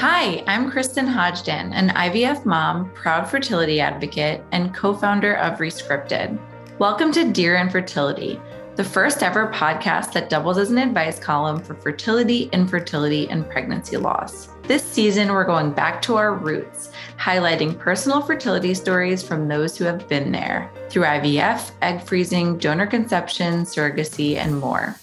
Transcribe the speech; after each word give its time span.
Hi, 0.00 0.42
I'm 0.46 0.70
Kristyn 0.70 1.04
Hodgdon, 1.04 1.74
an 1.74 1.90
IVF 1.90 2.46
mom, 2.46 2.90
proud 2.94 3.28
fertility 3.28 3.82
advocate, 3.82 4.42
and 4.50 4.74
co 4.74 4.94
founder 4.94 5.34
of 5.36 5.58
Rescripted. 5.58 6.38
Welcome 6.78 7.12
to 7.12 7.30
Dear 7.30 7.58
Infertility, 7.58 8.40
the 8.76 8.82
first 8.82 9.22
ever 9.22 9.52
podcast 9.52 10.14
that 10.14 10.30
doubles 10.30 10.56
as 10.56 10.70
an 10.70 10.78
advice 10.78 11.18
column 11.18 11.62
for 11.62 11.74
fertility, 11.74 12.44
infertility, 12.54 13.28
and 13.28 13.46
pregnancy 13.50 13.98
loss. 13.98 14.48
This 14.62 14.82
season, 14.82 15.32
we're 15.32 15.44
going 15.44 15.70
back 15.70 16.00
to 16.02 16.16
our 16.16 16.32
roots, 16.34 16.92
highlighting 17.18 17.78
personal 17.78 18.22
fertility 18.22 18.72
stories 18.72 19.22
from 19.22 19.48
those 19.48 19.76
who 19.76 19.84
have 19.84 20.08
been 20.08 20.32
there 20.32 20.70
through 20.88 21.02
IVF, 21.02 21.72
egg 21.82 22.00
freezing, 22.00 22.56
donor 22.56 22.86
conception, 22.86 23.64
surrogacy, 23.64 24.36
and 24.36 24.60
more. 24.60 24.96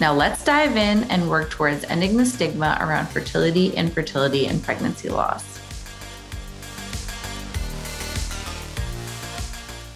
Now 0.00 0.12
let's 0.12 0.44
dive 0.44 0.76
in 0.76 1.04
and 1.04 1.30
work 1.30 1.50
towards 1.50 1.84
ending 1.84 2.16
the 2.16 2.26
stigma 2.26 2.76
around 2.80 3.06
fertility, 3.06 3.68
infertility, 3.68 4.46
and 4.46 4.62
pregnancy 4.62 5.08
loss. 5.08 5.60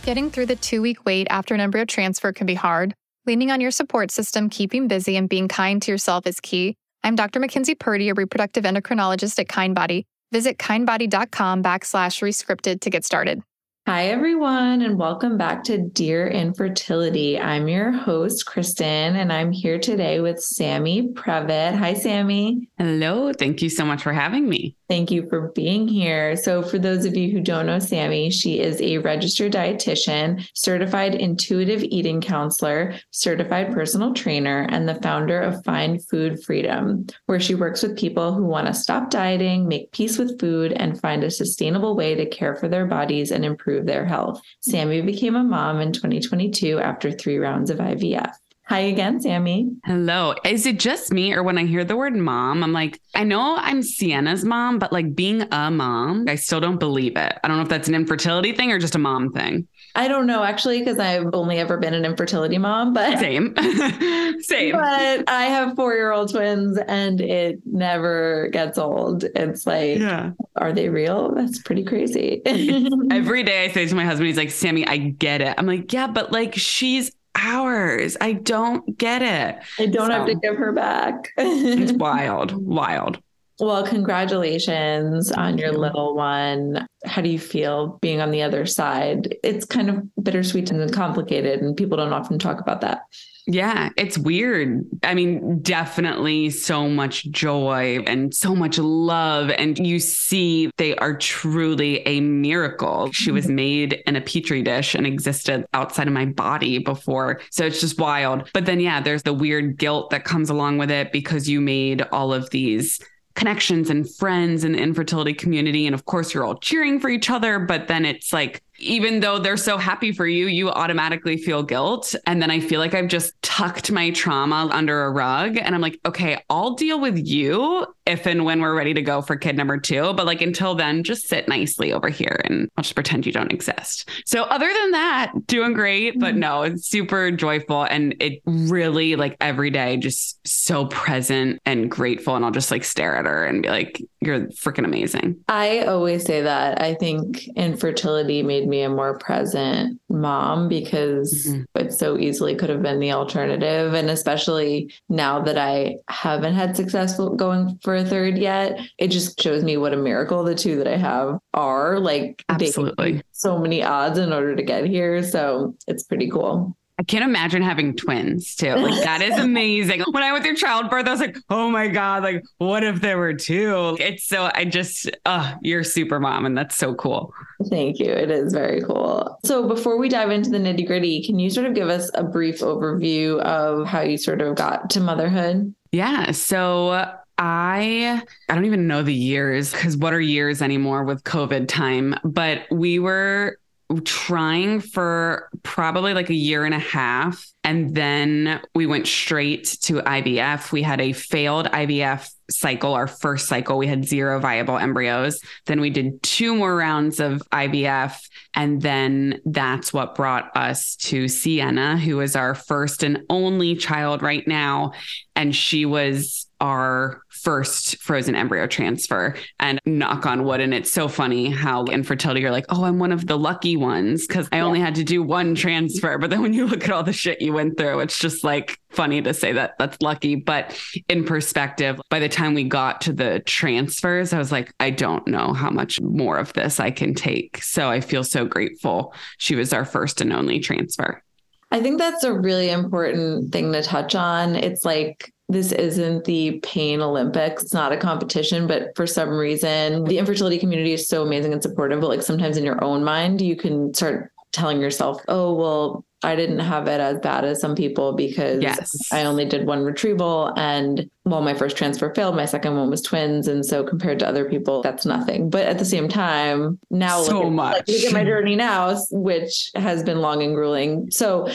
Getting 0.05 0.31
through 0.31 0.47
the 0.47 0.57
two 0.57 0.81
week 0.81 1.05
wait 1.05 1.27
after 1.29 1.55
an 1.55 1.61
embryo 1.61 1.85
transfer 1.85 2.33
can 2.33 2.47
be 2.47 2.55
hard. 2.55 2.95
Leaning 3.27 3.51
on 3.51 3.61
your 3.61 3.71
support 3.71 4.11
system, 4.11 4.49
keeping 4.49 4.89
busy, 4.89 5.17
and 5.17 5.29
being 5.29 5.49
kind 5.49 5.83
to 5.83 5.91
yourself 5.91 6.27
is 6.27 6.41
key. 6.41 6.77
I'm 7.05 7.15
Dr. 7.15 7.41
Mackenzie 7.41 7.75
Purdy, 7.75 8.09
a 8.09 8.15
reproductive 8.15 8.65
endocrinologist 8.65 9.39
at 9.39 9.49
Kindbody. 9.49 10.05
Visit 10.33 10.59
kindbody.com 10.59 11.63
backslash 11.63 12.23
rescripted 12.23 12.81
to 12.81 12.91
get 12.91 13.05
started. 13.05 13.43
Hi, 13.89 14.09
everyone, 14.09 14.83
and 14.83 14.99
welcome 14.99 15.39
back 15.39 15.65
to 15.65 15.79
Dear 15.79 16.29
Infertility. 16.29 17.41
I'm 17.41 17.69
your 17.69 17.91
host, 17.91 18.45
Kristyn, 18.45 19.17
and 19.17 19.33
I'm 19.33 19.51
here 19.51 19.79
today 19.79 20.21
with 20.21 20.45
Sammy 20.45 21.09
Previte. 21.15 21.75
Hi, 21.75 21.95
Sammy. 21.95 22.69
Hello. 22.77 23.33
Thank 23.33 23.63
you 23.63 23.71
so 23.71 23.87
much 23.87 24.03
for 24.03 24.13
having 24.13 24.47
me. 24.47 24.77
Thank 24.89 25.11
you 25.11 25.29
for 25.29 25.49
being 25.49 25.87
here. 25.87 26.35
So, 26.35 26.63
for 26.63 26.79
those 26.79 27.05
of 27.05 27.15
you 27.15 27.31
who 27.31 27.43
don't 27.43 27.67
know 27.67 27.79
Sammy, 27.79 28.31
she 28.31 28.59
is 28.59 28.81
a 28.81 28.97
registered 28.97 29.53
dietitian, 29.53 30.49
certified 30.55 31.15
intuitive 31.15 31.83
eating 31.83 32.23
counselor, 32.23 32.95
certified 33.11 33.75
personal 33.75 34.15
trainer, 34.15 34.67
and 34.71 34.89
the 34.89 34.95
founder 34.95 35.43
of 35.43 35.63
Find 35.63 36.03
Food 36.07 36.43
Freedom, 36.43 37.07
where 37.27 37.39
she 37.39 37.55
works 37.55 37.83
with 37.83 37.99
people 37.99 38.33
who 38.33 38.45
want 38.45 38.67
to 38.67 38.73
stop 38.73 39.11
dieting, 39.11 39.69
make 39.69 39.93
peace 39.93 40.17
with 40.17 40.41
food, 40.41 40.73
and 40.73 40.99
find 40.99 41.23
a 41.23 41.31
sustainable 41.31 41.95
way 41.95 42.15
to 42.15 42.25
care 42.25 42.57
for 42.57 42.67
their 42.67 42.87
bodies 42.87 43.31
and 43.31 43.45
improve 43.45 43.85
their 43.85 44.07
health. 44.07 44.41
Sammy 44.61 45.03
became 45.03 45.37
a 45.37 45.45
mom 45.45 45.83
in 45.83 45.93
2022 45.93 46.79
after 46.79 47.13
three 47.13 47.37
rounds 47.37 47.69
of 47.69 47.77
IVF. 47.77 48.33
Hi 48.69 48.81
again, 48.81 49.19
Sammy. 49.19 49.71
Hello. 49.87 50.35
Is 50.45 50.67
it 50.67 50.79
just 50.79 51.11
me, 51.11 51.33
or 51.33 51.43
when 51.43 51.57
I 51.57 51.65
hear 51.65 51.87
the 51.87 51.97
word 51.97 52.15
mom, 52.15 52.63
I'm 52.63 52.75
like, 52.75 53.01
I 53.15 53.25
know 53.25 53.57
I'm 53.57 53.83
Sienna's 53.83 54.45
mom, 54.45 54.79
but 54.79 54.93
like 54.93 55.15
being 55.15 55.41
a 55.51 55.71
mom, 55.71 56.27
I 56.29 56.35
still 56.35 56.61
don't 56.61 56.79
believe 56.79 57.17
it. 57.17 57.39
I 57.43 57.49
don't 57.49 57.57
know 57.57 57.63
if 57.63 57.71
that's 57.71 57.89
an 57.89 57.95
infertility 57.95 58.53
thing 58.53 58.71
or 58.71 58.79
just 58.79 58.95
a 58.95 58.99
mom 58.99 59.33
thing. 59.33 59.67
I 59.95 60.07
don't 60.07 60.27
know 60.27 60.45
actually, 60.45 60.81
because 60.81 60.99
I've 60.99 61.31
only 61.33 61.57
ever 61.57 61.79
been 61.79 61.95
an 61.95 62.05
infertility 62.05 62.59
mom, 62.59 62.93
but 62.93 63.19
same, 63.21 63.55
same. 64.41 64.73
But 64.73 65.25
I 65.31 65.45
have 65.45 65.75
four 65.75 65.95
year 65.95 66.13
old 66.13 66.31
twins 66.31 66.79
and 66.87 67.23
it 67.23 67.61
never 67.65 68.51
gets 68.53 68.77
old. 68.77 69.25
It's 69.35 69.67
like, 69.67 69.99
yeah. 69.99 70.33
are 70.57 70.75
they 70.75 70.91
real? 70.91 71.35
That's 71.35 71.59
pretty 71.63 71.85
crazy. 71.85 72.43
Every 73.11 73.45
day 73.45 73.65
I 73.65 73.69
say 73.73 73.87
to 73.87 73.95
my 73.95 74.05
husband, 74.05 74.27
he's 74.27 74.37
like, 74.37 74.51
Sammy, 74.51 74.87
I 74.87 74.99
get 74.99 75.41
it. 75.41 75.55
I'm 75.57 75.67
like, 75.67 75.91
yeah, 75.91 76.07
but 76.07 76.33
like 76.33 76.55
she's 76.55 77.13
hours. 77.39 78.17
I 78.21 78.33
don't 78.33 78.99
get 78.99 79.23
it. 79.23 79.63
I 79.79 79.87
don't 79.87 80.07
so, 80.09 80.13
have 80.13 80.27
to 80.27 80.35
give 80.35 80.57
her 80.57 80.73
back. 80.73 81.31
it's 81.37 81.93
wild, 81.99 82.53
wild. 82.53 83.21
Well, 83.61 83.85
congratulations 83.85 85.33
on 85.33 85.59
your 85.59 85.73
little 85.73 86.15
one. 86.15 86.87
How 87.05 87.23
do 87.23 87.29
you 87.29 87.41
feel 87.41 87.99
being 88.01 88.21
on 88.21 88.31
the 88.31 88.43
other 88.43 88.67
side? 88.67 89.35
It's 89.43 89.65
kind 89.65 89.91
of 89.91 90.05
bittersweet 90.23 90.71
and 90.71 90.93
complicated, 90.93 91.61
and 91.61 91.77
people 91.77 91.97
don't 91.97 92.13
often 92.13 92.39
talk 92.39 92.61
about 92.61 92.83
that. 92.83 93.03
Yeah, 93.51 93.89
it's 93.97 94.19
weird. 94.19 94.87
I 95.03 95.15
mean, 95.15 95.63
definitely 95.63 96.51
so 96.51 96.87
much 96.87 97.25
joy 97.31 98.05
and 98.07 98.35
so 98.35 98.55
much 98.55 98.77
love. 98.77 99.49
And 99.49 99.79
you 99.79 100.01
see, 100.01 100.71
they 100.77 100.95
are 100.97 101.17
truly 101.17 102.07
a 102.07 102.21
miracle. 102.21 103.11
She 103.13 103.31
was 103.31 103.47
mm-hmm. 103.47 103.55
made 103.55 104.03
in 104.07 104.17
a 104.17 104.21
petri 104.21 104.63
dish 104.63 104.95
and 104.95 105.07
existed 105.07 105.65
outside 105.73 106.07
of 106.07 106.13
my 106.13 106.27
body 106.27 106.77
before. 106.77 107.41
So 107.51 107.65
it's 107.65 107.81
just 107.81 107.99
wild. 107.99 108.51
But 108.53 108.67
then, 108.67 108.81
yeah, 108.81 109.01
there's 109.01 109.23
the 109.23 109.33
weird 109.33 109.79
guilt 109.79 110.11
that 110.11 110.25
comes 110.25 110.51
along 110.51 110.77
with 110.77 110.91
it 110.91 111.11
because 111.11 111.49
you 111.49 111.63
made 111.63 112.03
all 112.13 112.35
of 112.35 112.51
these 112.51 113.01
connections 113.35 113.89
and 113.89 114.15
friends 114.17 114.63
in 114.63 114.73
the 114.73 114.79
infertility 114.79 115.33
community. 115.33 115.87
And 115.87 115.95
of 115.95 116.05
course, 116.05 116.35
you're 116.35 116.45
all 116.45 116.59
cheering 116.59 117.01
for 117.01 117.09
each 117.09 117.31
other. 117.31 117.61
But 117.61 117.89
then 117.89 118.05
it's 118.05 118.31
like, 118.31 118.63
even 118.79 119.21
though 119.21 119.39
they're 119.39 119.57
so 119.57 119.77
happy 119.77 120.13
for 120.13 120.27
you, 120.27 120.47
you 120.47 120.71
automatically 120.71 121.37
feel 121.37 121.63
guilt. 121.63 122.15
And 122.27 122.41
then 122.41 122.51
I 122.51 122.61
feel 122.61 122.81
like 122.81 122.95
I've 122.95 123.09
just 123.09 123.41
tucked 123.43 123.91
my 123.91 124.11
trauma 124.11 124.69
under 124.73 125.05
a 125.05 125.11
rug. 125.11 125.59
And 125.59 125.75
I'm 125.75 125.81
like, 125.81 125.99
okay, 126.07 126.43
I'll 126.49 126.75
deal 126.75 127.01
with 127.01 127.19
you 127.19 127.87
if 128.09 128.27
and 128.27 128.45
when 128.45 128.61
we're 128.61 128.75
ready 128.75 128.95
to 128.95 129.03
go 129.03 129.21
for 129.21 129.37
kid 129.37 129.57
number 129.57 129.79
two. 129.79 130.15
But 130.15 130.27
like 130.27 130.41
until 130.41 130.75
then, 130.75 131.05
just 131.05 131.29
sit 131.29 131.47
nicely 131.47 131.93
over 131.93 132.09
here 132.09 132.41
and 132.45 132.69
I'll 132.77 132.83
just 132.83 132.95
pretend 132.95 133.27
you 133.27 133.33
don't 133.33 133.53
exist. 133.53 134.09
So, 134.25 134.45
other 134.45 134.73
than 134.73 134.91
that, 134.93 135.33
doing 135.47 135.75
great. 135.75 136.19
But 136.19 136.31
mm-hmm. 136.31 136.41
no, 136.41 136.63
it's 136.63 136.89
super 136.89 137.31
joyful. 137.31 137.85
And 137.85 138.17
it 138.19 138.41
really, 138.47 139.15
like 139.15 139.37
every 139.41 139.71
day, 139.71 139.99
just 139.99 140.47
so 140.47 140.87
present 140.87 141.61
and 141.67 141.91
grateful. 141.91 142.35
And 142.35 142.45
I'll 142.45 142.51
just 142.51 142.71
like 142.71 142.85
stare 142.85 143.17
at 143.17 143.27
her 143.27 143.45
and 143.45 143.63
be 143.63 143.69
like, 143.69 144.03
you're 144.21 144.47
freaking 144.49 144.85
amazing. 144.85 145.37
I 145.49 145.81
always 145.83 146.25
say 146.25 146.41
that. 146.41 146.81
I 146.81 146.95
think 146.95 147.47
infertility 147.49 148.43
made 148.43 148.67
me 148.67 148.83
a 148.83 148.89
more 148.89 149.19
present 149.19 150.01
mom 150.09 150.69
because 150.69 151.47
mm-hmm. 151.47 151.63
it 151.79 151.93
so 151.93 152.19
easily 152.19 152.55
could 152.57 152.71
have 152.71 152.83
been 152.83 153.01
the 153.01 153.13
alternative. 153.13 153.95
And 153.95 154.09
especially 154.09 154.93
now 155.09 155.41
that 155.43 155.59
I 155.59 155.97
haven't 156.09 156.55
had 156.55 156.75
successful 156.75 157.37
going 157.37 157.79
for 157.83 157.98
a 157.99 158.05
third 158.05 158.39
yet, 158.39 158.81
it 158.99 159.09
just 159.09 159.41
shows 159.41 159.63
me 159.63 159.77
what 159.77 159.93
a 159.93 159.97
miracle 159.97 160.43
the 160.45 160.55
two 160.55 160.77
that 160.77 160.89
I 160.89 160.97
have 160.97 161.39
are. 161.55 161.99
Like, 161.99 162.45
absolutely 162.49 163.23
so 163.39 163.59
many 163.59 163.83
odds 163.83 164.19
in 164.19 164.33
order 164.33 164.55
to 164.57 164.63
get 164.63 164.85
here. 164.85 165.23
So 165.23 165.75
it's 165.87 166.03
pretty 166.03 166.29
cool. 166.29 166.77
I 167.01 167.05
can't 167.05 167.25
imagine 167.25 167.63
having 167.63 167.95
twins 167.95 168.57
too. 168.57 168.75
Like 168.75 169.05
that 169.05 169.23
is 169.23 169.39
amazing. 169.39 170.03
when 170.11 170.25
I 170.25 170.33
went 170.33 170.45
through 170.45 170.57
childbirth, 170.57 171.07
I 171.07 171.11
was 171.13 171.21
like, 171.21 171.39
oh 171.49 171.71
my 171.71 171.87
God, 171.87 172.25
like 172.25 172.45
what 172.59 172.83
if 172.83 173.01
there 173.01 173.17
were 173.17 173.35
two? 173.35 173.97
It's 174.01 174.27
so 174.27 174.51
I 174.53 174.65
just 174.65 175.09
uh 175.25 175.55
you're 175.63 175.85
super 175.85 176.19
mom 176.19 176.45
and 176.45 176.59
that's 176.59 176.77
so 176.77 176.97
cool. 176.97 177.33
Thank 177.71 178.01
you. 178.01 178.11
It 178.11 178.33
is 178.33 178.53
very 178.53 178.81
cool. 178.81 179.39
So 179.45 179.69
before 179.69 179.97
we 179.97 180.09
dive 180.09 180.31
into 180.31 180.51
the 180.51 180.59
nitty-gritty, 180.59 181.23
can 181.23 181.39
you 181.39 181.51
sort 181.51 181.67
of 181.67 181.75
give 181.75 181.89
us 181.89 182.11
a 182.15 182.25
brief 182.25 182.59
overview 182.61 183.39
of 183.43 183.87
how 183.87 184.01
you 184.01 184.19
sort 184.19 184.41
of 184.41 184.57
got 184.57 184.91
to 184.91 185.01
motherhood? 185.01 185.73
Yeah. 185.93 186.33
So 186.33 187.17
I 187.39 188.21
I 188.49 188.55
don't 188.55 188.65
even 188.65 188.87
know 188.87 189.03
the 189.03 189.15
years 189.15 189.73
because 189.73 189.97
what 189.97 190.13
are 190.13 190.21
years 190.21 190.61
anymore 190.61 191.05
with 191.05 191.23
COVID 191.25 191.69
time? 191.69 192.17
But 192.25 192.63
we 192.71 192.99
were 192.99 193.59
trying 194.05 194.81
for 194.81 195.49
probably 195.63 196.13
like 196.13 196.29
a 196.29 196.35
year 196.35 196.65
and 196.65 196.75
a 196.75 196.79
half. 196.79 197.47
And 197.65 197.95
then 197.95 198.61
we 198.75 198.87
went 198.87 199.07
straight 199.07 199.65
to 199.83 199.95
IVF. 200.03 200.73
We 200.73 200.83
had 200.83 201.01
a 201.01 201.13
failed 201.13 201.67
IVF 201.67 202.29
cycle, 202.51 202.95
our 202.95 203.07
first 203.07 203.47
cycle. 203.47 203.79
We 203.79 203.87
had 203.87 204.05
zero 204.05 204.41
viable 204.41 204.77
embryos. 204.77 205.41
Then 205.67 205.81
we 205.81 205.91
did 205.91 206.23
two 206.23 206.55
more 206.55 206.77
rounds 206.77 207.19
of 207.19 207.43
IVF. 207.53 208.21
And 208.55 208.83
then 208.83 209.41
that's 209.47 209.93
what 209.93 210.15
brought 210.15 210.55
us 210.57 210.97
to 210.97 211.29
Sienna, 211.29 211.97
who 211.99 212.21
is 212.21 212.37
our 212.37 212.55
first 212.55 213.03
and 213.03 213.23
only 213.31 213.75
child 213.75 214.23
right 214.23 214.47
now. 214.47 214.93
And 215.35 215.55
she 215.55 215.87
was 215.87 216.47
our 216.61 217.23
first 217.43 217.99
frozen 217.99 218.35
embryo 218.35 218.67
transfer 218.67 219.35
and 219.61 219.81
knock 219.85 220.27
on 220.27 220.45
wood. 220.45 220.61
And 220.61 220.75
it's 220.75 220.93
so 220.93 221.09
funny 221.09 221.51
how 221.51 221.85
infertility, 221.85 222.41
you're 222.41 222.51
like, 222.51 222.67
oh, 222.69 222.85
I'm 222.85 222.99
one 222.99 223.13
of 223.13 223.27
the 223.27 223.39
lucky 223.39 223.77
ones 223.77 224.27
because 224.27 224.49
I 224.53 224.61
only 224.61 224.81
had 224.81 224.95
to 224.97 225.05
do 225.05 225.23
one 225.23 225.55
transfer. 225.55 226.19
But 226.19 226.31
then 226.31 226.43
when 226.43 226.53
you 226.53 226.67
look 226.67 226.85
at 226.85 226.91
all 226.91 227.03
the 227.03 227.13
shit 227.13 227.41
you 227.41 227.53
went 227.53 227.77
through, 227.77 228.01
it's 228.01 228.19
just 228.19 228.45
like 228.45 228.79
funny 228.91 229.23
to 229.23 229.35
say 229.35 229.53
that 229.53 229.79
that's 229.79 230.01
lucky. 230.01 230.35
But 230.35 230.79
in 231.09 231.25
perspective, 231.25 232.01
by 232.11 232.19
the 232.19 232.29
time 232.29 232.55
we 232.55 232.65
got 232.65 233.01
to 233.03 233.13
the 233.13 233.41
transfers, 233.41 234.33
I 234.33 234.39
was 234.39 234.53
like, 234.53 234.73
I 234.81 234.91
don't 234.91 235.27
know 235.27 235.53
how 235.53 235.71
much 235.71 236.01
more 236.01 236.39
of 236.39 236.53
this 236.55 236.81
I 236.81 236.91
can 236.91 237.15
take. 237.15 237.63
So 237.63 237.89
I 237.89 238.01
feel 238.01 238.25
so 238.25 238.45
grateful. 238.45 239.15
She 239.39 239.55
was 239.55 239.73
our 239.73 239.85
first 239.85 240.21
and 240.21 240.33
only 240.33 240.61
transfer. 240.61 241.23
I 241.71 241.81
think 241.81 241.99
that's 241.99 242.25
a 242.25 242.33
really 242.33 242.71
important 242.71 243.53
thing 243.53 243.73
to 243.73 243.83
touch 243.83 244.15
on. 244.15 244.57
It's 244.57 244.85
like 244.85 245.33
this 245.49 245.73
isn't 245.73 246.25
the 246.25 246.61
pain 246.63 247.01
Olympics. 247.01 247.63
It's 247.63 247.75
not 247.75 247.93
a 247.93 247.97
competition, 247.97 248.67
but 248.67 248.95
for 248.95 249.07
some 249.07 249.31
reason, 249.31 250.05
the 250.05 250.19
infertility 250.19 250.59
community 250.59 250.93
is 250.93 251.09
so 251.09 251.23
amazing 251.23 251.53
and 251.53 251.63
supportive. 251.63 252.01
But 252.01 252.09
like 252.09 252.23
sometimes 252.23 252.57
in 252.57 252.65
your 252.65 252.83
own 252.85 253.03
mind, 253.03 253.41
you 253.41 253.57
can 253.57 253.95
start 253.95 254.31
telling 254.53 254.81
yourself, 254.81 255.23
oh, 255.29 255.55
well, 255.55 256.05
I 256.23 256.35
didn't 256.35 256.59
have 256.59 256.89
it 256.89 257.01
as 257.01 257.19
bad 257.21 257.45
as 257.45 257.61
some 257.61 257.77
people 257.77 258.13
because 258.13 258.61
yes. 258.61 258.91
I 259.13 259.25
only 259.25 259.45
did 259.45 259.67
one 259.67 259.85
retrieval. 259.85 260.53
And 260.57 261.09
well, 261.25 261.43
my 261.43 261.55
first 261.55 261.77
transfer 261.77 262.13
failed. 262.13 262.35
My 262.35 262.45
second 262.45 262.77
one 262.77 262.91
was 262.91 263.03
twins. 263.03 263.47
And 263.47 263.65
so 263.65 263.85
compared 263.85 264.19
to 264.19 264.29
other 264.29 264.45
people, 264.45 264.83
that's 264.83 265.07
nothing. 265.07 265.49
But 265.49 265.67
at 265.67 265.79
the 265.79 265.85
same 265.85 266.09
time, 266.09 266.79
now 266.91 267.23
so 267.23 267.43
look 267.43 267.53
much. 267.53 267.77
Like, 267.77 267.89
look 267.89 268.05
at 268.07 268.13
my 268.13 268.25
journey 268.25 268.57
now, 268.57 268.99
which 269.13 269.71
has 269.77 270.03
been 270.03 270.21
long 270.21 270.43
and 270.43 270.55
grueling. 270.55 271.11
So 271.11 271.49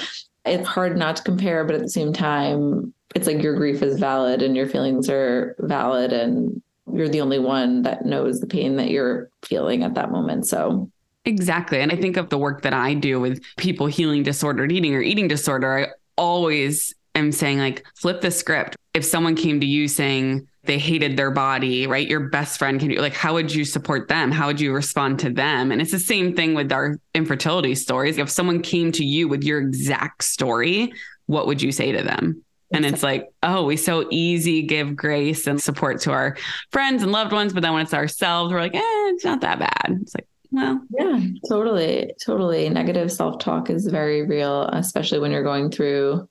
it's 0.45 0.67
hard 0.67 0.97
not 0.97 1.17
to 1.17 1.23
compare, 1.23 1.63
but 1.65 1.75
at 1.75 1.81
the 1.81 1.89
same 1.89 2.13
time, 2.13 2.93
it's 3.15 3.27
like 3.27 3.42
your 3.42 3.56
grief 3.56 3.81
is 3.81 4.00
valid 4.00 4.42
and 4.42 4.56
your 4.56 4.68
feelings 4.68 5.10
are 5.10 5.56
valid 5.60 6.13
and 6.13 6.62
you're 6.92 7.10
the 7.10 7.21
only 7.21 7.39
one 7.39 7.81
that 7.83 8.06
knows 8.06 8.39
the 8.39 8.48
pain 8.48 8.75
that 8.77 8.89
you're 8.89 9.30
feeling 9.44 9.83
at 9.83 9.95
that 9.95 10.12
moment. 10.12 10.48
So 10.48 10.89
Exactly. 11.25 11.80
And 11.80 11.92
I 11.92 11.95
think 11.95 12.18
of 12.18 12.30
the 12.30 12.38
work 12.38 12.63
that 12.63 12.74
I 12.74 12.94
do 12.94 13.19
with 13.19 13.42
people 13.57 13.88
healing 13.88 14.24
disordered 14.24 14.71
eating 14.71 14.94
or 14.94 15.01
eating 15.01 15.27
disorder, 15.27 15.77
I 15.77 15.88
always 16.18 16.94
am 17.15 17.31
saying, 17.31 17.60
like, 17.60 17.86
flip 17.95 18.21
the 18.21 18.31
script. 18.31 18.75
If 18.94 19.06
someone 19.06 19.36
came 19.36 19.60
to 19.62 19.65
you 19.65 19.88
saying 19.88 20.48
they 20.65 20.77
hated 20.77 21.18
their 21.18 21.31
body, 21.31 21.88
right? 21.88 22.07
Your 22.07 22.30
best 22.30 22.60
friend 22.60 22.80
can 22.80 22.89
do 22.89 22.95
like, 22.95 23.13
how 23.13 23.33
would 23.33 23.54
you 23.54 23.65
support 23.65 24.07
them? 24.07 24.31
How 24.31 24.48
would 24.48 24.60
you 24.60 24.74
respond 24.74 25.19
to 25.19 25.30
them? 25.30 25.71
And 25.71 25.81
it's 25.81 25.92
the 25.92 26.00
same 26.00 26.36
thing 26.36 26.56
with 26.56 26.71
our 26.71 27.00
infertility 27.13 27.75
stories. 27.75 28.18
If 28.18 28.30
someone 28.30 28.62
came 28.62 28.92
to 28.94 29.06
you 29.06 29.27
with 29.27 29.44
your 29.44 29.60
exact 29.60 30.24
story, 30.24 30.94
what 31.25 31.48
would 31.48 31.62
you 31.62 31.71
say 31.71 31.92
to 31.92 32.04
them? 32.04 32.42
And 32.73 32.85
it's 32.85 33.03
like, 33.03 33.29
oh, 33.43 33.65
we 33.65 33.77
so 33.77 34.07
easy 34.09 34.63
give 34.63 34.95
grace 34.95 35.47
and 35.47 35.61
support 35.61 36.01
to 36.01 36.11
our 36.11 36.37
friends 36.71 37.03
and 37.03 37.11
loved 37.11 37.31
ones. 37.31 37.53
But 37.53 37.61
then 37.61 37.73
when 37.73 37.83
it's 37.83 37.93
ourselves, 37.93 38.51
we're 38.51 38.59
like, 38.59 38.75
eh, 38.75 38.79
it's 38.81 39.23
not 39.23 39.41
that 39.41 39.59
bad. 39.59 39.99
It's 40.01 40.15
like, 40.15 40.27
well, 40.51 40.81
yeah, 40.97 41.19
totally. 41.49 42.13
Totally. 42.23 42.69
Negative 42.69 43.11
self 43.11 43.39
talk 43.39 43.69
is 43.69 43.87
very 43.87 44.23
real, 44.23 44.63
especially 44.67 45.19
when 45.19 45.31
you're 45.31 45.43
going 45.43 45.71
through 45.71 46.27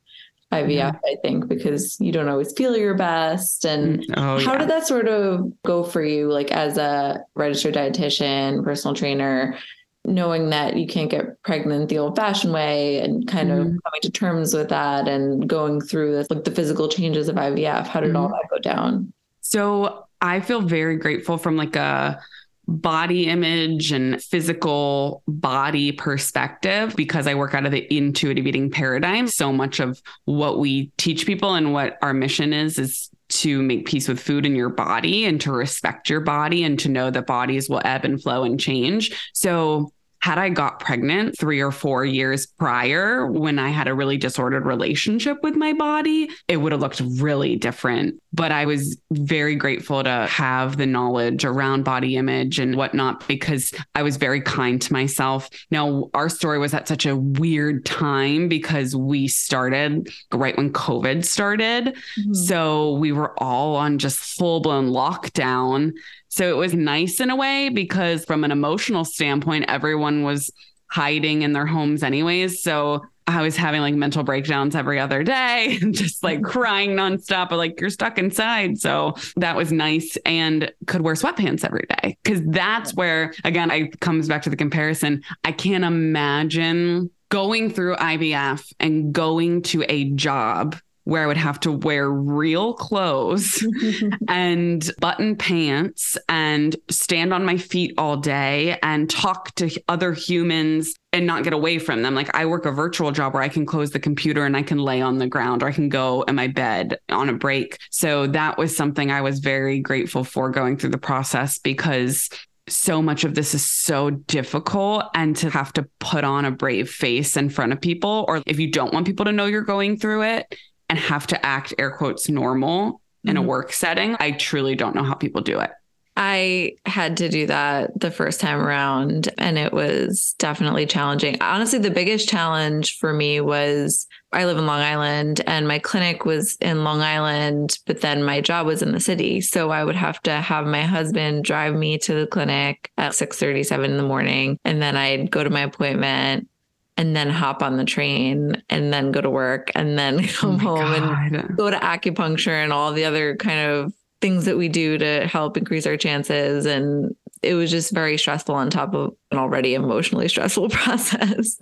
IVF, 0.52 0.70
yeah. 0.70 0.92
I 1.04 1.16
think, 1.22 1.48
because 1.48 1.98
you 1.98 2.12
don't 2.12 2.28
always 2.28 2.52
feel 2.52 2.76
your 2.76 2.94
best. 2.94 3.64
And 3.64 4.04
oh, 4.16 4.38
how 4.38 4.52
yeah. 4.52 4.58
did 4.58 4.68
that 4.68 4.86
sort 4.86 5.08
of 5.08 5.50
go 5.62 5.82
for 5.82 6.02
you, 6.02 6.30
like 6.30 6.52
as 6.52 6.76
a 6.76 7.24
registered 7.34 7.74
dietitian, 7.74 8.62
personal 8.62 8.94
trainer? 8.94 9.56
Knowing 10.04 10.50
that 10.50 10.76
you 10.76 10.87
can't 10.87 11.10
get 11.10 11.40
pregnant 11.43 11.88
the 11.88 11.99
old 11.99 12.16
fashioned 12.16 12.52
way 12.52 12.99
and 12.99 13.26
kind 13.28 13.50
mm-hmm. 13.50 13.60
of 13.60 13.66
coming 13.66 14.00
to 14.02 14.10
terms 14.10 14.52
with 14.52 14.69
that 14.69 15.06
and 15.06 15.49
going 15.49 15.81
through 15.81 16.12
this, 16.12 16.28
like 16.31 16.44
the 16.44 16.50
physical 16.50 16.88
changes 16.88 17.28
of 17.28 17.37
IVF. 17.37 17.87
How 17.87 18.00
did 18.00 18.08
mm-hmm. 18.08 18.16
all 18.16 18.28
that 18.28 18.49
go 18.50 18.58
down? 18.58 19.12
So 19.40 20.06
I 20.20 20.40
feel 20.40 20.60
very 20.60 20.96
grateful 20.96 21.38
from 21.38 21.56
like 21.56 21.76
a 21.76 22.20
body 22.69 23.26
image 23.26 23.93
and 23.93 24.22
physical 24.22 25.22
body 25.26 25.93
perspective 25.93 26.94
because 26.96 27.26
I 27.26 27.34
work 27.34 27.55
out 27.55 27.66
of 27.66 27.72
the 27.72 27.93
intuitive 27.94 28.46
eating 28.46 28.70
paradigm. 28.70 29.26
So 29.26 29.52
much 29.52 29.81
of 29.81 30.00
what 30.25 30.58
we 30.58 30.90
teach 30.96 31.26
people 31.26 31.55
and 31.55 31.72
what 31.72 31.98
our 32.02 32.14
mission 32.14 32.52
is 32.52 32.78
is 32.78 33.10
to 33.32 33.62
make 33.62 33.87
peace 33.87 34.08
with 34.08 34.20
food 34.20 34.44
in 34.44 34.55
your 34.55 34.69
body 34.69 35.25
and 35.25 35.40
to 35.40 35.52
respect 35.52 36.11
your 36.11 36.20
body 36.20 36.64
and 36.64 36.79
to 36.81 36.88
know 36.88 37.11
that 37.11 37.26
bodies 37.26 37.69
will 37.69 37.81
ebb 37.84 38.05
and 38.05 38.23
flow 38.23 38.44
and 38.44 38.61
change. 38.61 39.31
So 39.32 39.93
had 40.22 40.38
I 40.38 40.50
got 40.50 40.78
pregnant 40.78 41.36
three 41.36 41.60
or 41.60 41.72
four 41.72 42.04
years 42.04 42.46
prior 42.46 43.26
when 43.26 43.58
I 43.58 43.70
had 43.70 43.88
a 43.88 43.94
really 43.94 44.16
disordered 44.16 44.64
relationship 44.64 45.38
with 45.42 45.56
my 45.56 45.72
body, 45.72 46.30
it 46.46 46.58
would 46.58 46.70
have 46.70 46.80
looked 46.80 47.02
really 47.19 47.56
different. 47.56 48.22
But 48.32 48.52
I 48.52 48.66
was 48.66 48.98
very 49.10 49.56
grateful 49.56 50.02
to 50.04 50.26
have 50.30 50.76
the 50.76 50.86
knowledge 50.86 51.44
around 51.44 51.82
body 51.82 52.16
image 52.16 52.60
and 52.60 52.76
whatnot 52.76 53.26
because 53.26 53.72
I 53.96 54.04
was 54.04 54.16
very 54.16 54.40
kind 54.40 54.80
to 54.82 54.92
myself. 54.92 55.50
Now, 55.72 56.08
our 56.14 56.28
story 56.28 56.60
was 56.60 56.72
at 56.72 56.86
such 56.86 57.04
a 57.04 57.16
weird 57.16 57.84
time 57.84 58.48
because 58.48 58.94
we 58.94 59.26
started 59.26 60.08
right 60.32 60.56
when 60.56 60.72
COVID 60.72 61.24
started. 61.24 61.86
Mm-hmm. 61.86 62.34
So 62.34 62.92
we 62.92 63.10
were 63.10 63.34
all 63.42 63.74
on 63.74 63.98
just 63.98 64.19
full 64.20 64.60
blown 64.60 64.88
lockdown. 64.88 65.94
So 66.32 66.49
it 66.49 66.56
was 66.56 66.73
nice 66.73 67.20
in 67.20 67.29
a 67.29 67.37
way 67.37 67.69
because, 67.69 68.25
from 68.25 68.43
an 68.43 68.52
emotional 68.52 69.05
standpoint, 69.05 69.67
everyone 69.69 70.23
was 70.23 70.50
hiding 70.87 71.43
in 71.43 71.52
their 71.52 71.67
homes, 71.67 72.02
anyways. 72.02 72.62
So 72.62 73.02
I 73.26 73.43
was 73.43 73.55
having 73.55 73.82
like 73.82 73.94
mental 73.94 74.23
breakdowns 74.23 74.75
every 74.75 74.99
other 74.99 75.23
day 75.23 75.76
and 75.82 75.94
just 75.94 76.25
like 76.25 76.38
mm-hmm. 76.38 76.50
crying 76.50 76.90
nonstop, 76.93 77.50
but 77.50 77.58
like 77.58 77.79
you're 77.79 77.90
stuck 77.90 78.19
inside. 78.19 78.79
So 78.79 79.14
that 79.37 79.56
was 79.56 79.73
nice 79.73 80.17
and 80.25 80.73
could 80.87 81.02
wear 81.02 81.12
sweatpants 81.17 81.67
every 81.67 81.84
day. 82.00 82.17
Cause 82.25 82.40
that's 82.46 82.94
where, 82.94 83.34
again, 83.44 83.70
I 83.70 83.88
comes 84.00 84.26
back 84.26 84.40
to 84.44 84.50
the 84.50 84.56
comparison. 84.56 85.25
I 85.44 85.52
can't 85.52 85.84
imagine 85.84 87.11
going 87.29 87.69
through 87.69 87.96
IVF 87.96 88.73
and 88.81 89.12
going 89.12 89.61
to 89.64 89.84
a 89.87 90.05
job 90.12 90.76
where 91.04 91.25
I 91.25 91.26
would 91.26 91.37
have 91.37 91.58
to 91.60 91.72
wear 91.72 92.10
real 92.10 92.75
clothes 92.75 93.66
and 94.28 94.90
button 95.00 95.37
pants 95.37 96.16
and 96.28 96.76
stand 96.90 97.34
on 97.34 97.44
my 97.44 97.56
feet 97.56 97.94
all 97.99 98.16
day 98.16 98.78
and 98.82 99.10
talk 99.10 99.54
to 99.56 99.70
other 99.88 100.12
humans 100.12 100.94
and 101.12 101.26
not 101.26 101.44
get 101.44 101.52
away 101.52 101.78
from 101.78 102.02
them. 102.02 102.14
Like 102.14 102.34
I 102.34 102.46
work 102.46 102.64
a 102.64 102.70
virtual 102.70 103.10
job 103.10 103.34
where 103.34 103.43
I 103.43 103.49
can 103.49 103.66
close 103.66 103.90
the 103.90 104.00
computer 104.00 104.46
and 104.46 104.56
I 104.56 104.62
can 104.62 104.78
lay 104.78 105.02
on 105.02 105.19
the 105.19 105.26
ground 105.26 105.62
or 105.62 105.66
I 105.66 105.72
can 105.72 105.88
go 105.88 106.22
in 106.22 106.34
my 106.34 106.46
bed 106.46 106.99
on 107.10 107.28
a 107.28 107.34
break. 107.34 107.78
So 107.90 108.26
that 108.28 108.56
was 108.56 108.76
something 108.76 109.10
I 109.10 109.20
was 109.20 109.40
very 109.40 109.81
grateful 109.81 110.25
for 110.25 110.50
going 110.50 110.76
through 110.76 110.90
the 110.90 110.98
process 110.98 111.58
because 111.58 112.31
so 112.69 113.02
much 113.02 113.25
of 113.25 113.34
this 113.34 113.55
is 113.55 113.69
so 113.69 114.10
difficult 114.10 115.05
and 115.14 115.37
to 115.37 115.50
have 115.50 115.72
to 115.72 115.87
put 115.98 116.25
on 116.25 116.44
a 116.44 116.50
brave 116.50 116.88
face 116.88 117.37
in 117.37 117.50
front 117.50 117.72
of 117.72 117.81
people 117.81 118.25
or 118.28 118.40
if 118.46 118.60
you 118.60 118.70
don't 118.70 118.94
want 118.94 119.05
people 119.05 119.25
to 119.25 119.32
know 119.32 119.46
you're 119.46 119.62
going 119.62 119.98
through 119.98 120.22
it 120.22 120.55
and 120.92 120.98
have 120.98 121.26
to 121.26 121.46
act 121.46 121.72
air 121.78 121.90
quotes 121.90 122.28
normal 122.28 123.00
in 123.24 123.36
mm-hmm. 123.36 123.44
a 123.44 123.48
work 123.48 123.72
setting. 123.72 124.14
I 124.20 124.32
truly 124.32 124.74
don't 124.74 124.94
know 124.94 125.02
how 125.02 125.14
people 125.14 125.40
do 125.40 125.58
it. 125.58 125.70
I 126.18 126.72
had 126.84 127.16
to 127.16 127.30
do 127.30 127.46
that 127.46 127.98
the 127.98 128.10
first 128.10 128.38
time 128.38 128.60
around, 128.60 129.30
and 129.38 129.56
it 129.56 129.72
was 129.72 130.34
definitely 130.38 130.84
challenging. 130.84 131.38
Honestly, 131.40 131.78
the 131.78 131.90
biggest 131.90 132.28
challenge 132.28 132.98
for 132.98 133.14
me 133.14 133.40
was 133.40 134.06
I 134.34 134.44
live 134.44 134.58
in 134.58 134.66
Long 134.66 134.80
Island 134.80 135.40
and 135.46 135.66
my 135.66 135.78
clinic 135.78 136.26
was 136.26 136.56
in 136.56 136.84
Long 136.84 137.00
Island, 137.00 137.78
but 137.86 138.02
then 138.02 138.22
my 138.22 138.42
job 138.42 138.66
was 138.66 138.82
in 138.82 138.92
the 138.92 139.00
city. 139.00 139.40
So 139.40 139.70
I 139.70 139.84
would 139.84 139.96
have 139.96 140.20
to 140.24 140.40
have 140.40 140.66
my 140.66 140.82
husband 140.82 141.44
drive 141.44 141.74
me 141.74 141.96
to 141.98 142.14
the 142.14 142.26
clinic 142.26 142.90
at 142.98 143.14
6 143.14 143.38
37 143.38 143.90
in 143.90 143.96
the 143.96 144.02
morning. 144.02 144.58
And 144.66 144.82
then 144.82 144.96
I'd 144.96 145.30
go 145.30 145.42
to 145.42 145.50
my 145.50 145.62
appointment 145.62 146.48
and 146.96 147.16
then 147.16 147.30
hop 147.30 147.62
on 147.62 147.76
the 147.76 147.84
train 147.84 148.62
and 148.68 148.92
then 148.92 149.12
go 149.12 149.20
to 149.20 149.30
work 149.30 149.70
and 149.74 149.98
then 149.98 150.26
come 150.28 150.56
oh 150.56 150.58
home 150.58 150.78
God. 150.78 151.32
and 151.32 151.56
go 151.56 151.70
to 151.70 151.78
acupuncture 151.78 152.62
and 152.62 152.72
all 152.72 152.92
the 152.92 153.04
other 153.04 153.36
kind 153.36 153.60
of 153.60 153.93
things 154.20 154.44
that 154.44 154.56
we 154.56 154.69
do 154.69 154.98
to 154.98 155.26
help 155.26 155.56
increase 155.56 155.86
our 155.86 155.96
chances 155.96 156.64
and 156.64 157.14
it 157.43 157.55
was 157.55 157.70
just 157.70 157.93
very 157.93 158.17
stressful 158.17 158.55
on 158.55 158.70
top 158.70 158.94
of 158.94 159.14
an 159.31 159.38
already 159.38 159.74
emotionally 159.74 160.28
stressful 160.28 160.69
process. 160.70 161.58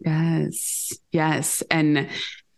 Yes. 0.00 0.92
Yes. 1.12 1.62
And 1.70 2.08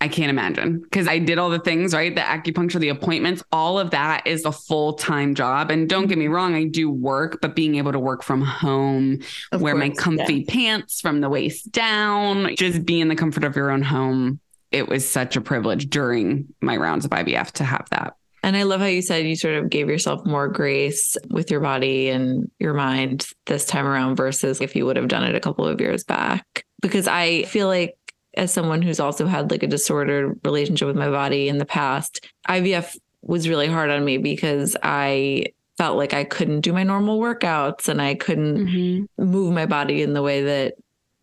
I 0.05 0.09
can't 0.09 0.29
imagine 0.29 0.81
because 0.81 1.09
I 1.09 1.19
did 1.19 1.39
all 1.39 1.49
the 1.49 1.59
things, 1.59 1.95
right? 1.95 2.15
The 2.15 2.21
acupuncture, 2.21 2.79
the 2.79 2.91
appointments, 2.91 3.43
all 3.51 3.79
of 3.79 3.93
that 3.93 4.27
is 4.27 4.45
a 4.45 4.53
full 4.53 4.93
time 4.93 5.35
job. 5.35 5.71
And 5.71 5.89
don't 5.89 6.09
get 6.09 6.19
me 6.19 6.27
mm-hmm. 6.27 6.35
wrong, 6.35 6.55
I 6.55 6.65
do 6.65 6.91
work, 6.91 7.39
but 7.41 7.57
being 7.57 7.77
able 7.77 7.91
to 7.91 7.99
work 7.99 8.23
from 8.23 8.43
home, 8.43 9.21
of 9.51 9.63
wear 9.63 9.73
course, 9.73 9.89
my 9.89 9.95
comfy 9.95 10.45
yeah. 10.47 10.53
pants 10.53 11.01
from 11.01 11.23
the 11.23 11.31
waist 11.31 11.73
down, 11.73 12.55
just 12.55 12.85
be 12.85 13.01
in 13.01 13.09
the 13.09 13.17
comfort 13.17 13.45
of 13.45 13.57
your 13.57 13.71
own 13.71 13.81
home. 13.81 14.41
It 14.71 14.91
was 14.91 15.09
such 15.09 15.37
a 15.37 15.41
privilege 15.41 15.89
during 15.89 16.53
my 16.61 16.77
rounds 16.77 17.07
of 17.07 17.11
IVF 17.11 17.53
to 17.53 17.65
have 17.65 17.89
that. 17.91 18.15
And 18.43 18.59
I 18.59 18.65
love 18.65 18.81
how 18.81 18.87
you 18.87 19.01
said 19.01 19.25
you 19.25 19.37
sort 19.37 19.55
of 19.55 19.71
gave 19.71 19.89
yourself 19.89 20.27
more 20.27 20.49
grace 20.49 21.17
with 21.31 21.51
your 21.51 21.61
body 21.61 22.11
and 22.11 22.51
your 22.59 22.75
mind 22.75 23.27
this 23.47 23.65
time 23.65 23.87
around 23.87 24.17
versus 24.17 24.61
if 24.61 24.77
you 24.77 24.85
would 24.85 24.97
have 24.97 25.09
done 25.09 25.25
it 25.25 25.35
a 25.35 25.41
couple 25.41 25.67
of 25.67 25.81
years 25.81 26.05
back. 26.05 26.67
Because 26.83 27.09
I 27.09 27.45
feel 27.45 27.69
like 27.69 27.97
as 28.37 28.53
someone 28.53 28.83
who's 28.83 29.01
also 29.01 29.27
had 29.27 29.51
like 29.51 29.63
a 29.63 29.67
disordered 29.67 30.39
relationship 30.45 30.87
with 30.87 30.97
my 30.97 31.11
body 31.11 31.49
in 31.49 31.59
the 31.59 31.65
past, 31.65 32.27
IVF 32.49 32.97
was 33.23 33.49
really 33.49 33.69
hard 33.69 33.91
on 33.91 34.05
me 34.05 34.19
because 34.19 34.77
I 34.83 35.47
felt 35.79 35.97
like 35.97 36.13
I 36.13 36.25
couldn't 36.25 36.61
do 36.61 36.73
my 36.73 36.83
normal 36.83 37.19
workouts 37.19 37.89
and 37.89 38.01
I 38.01 38.15
couldn't 38.15 38.67
mm-hmm. 38.67 39.25
move 39.25 39.53
my 39.53 39.67
body 39.67 40.03
in 40.03 40.13
the 40.13 40.23
way 40.23 40.43
that 40.43 40.75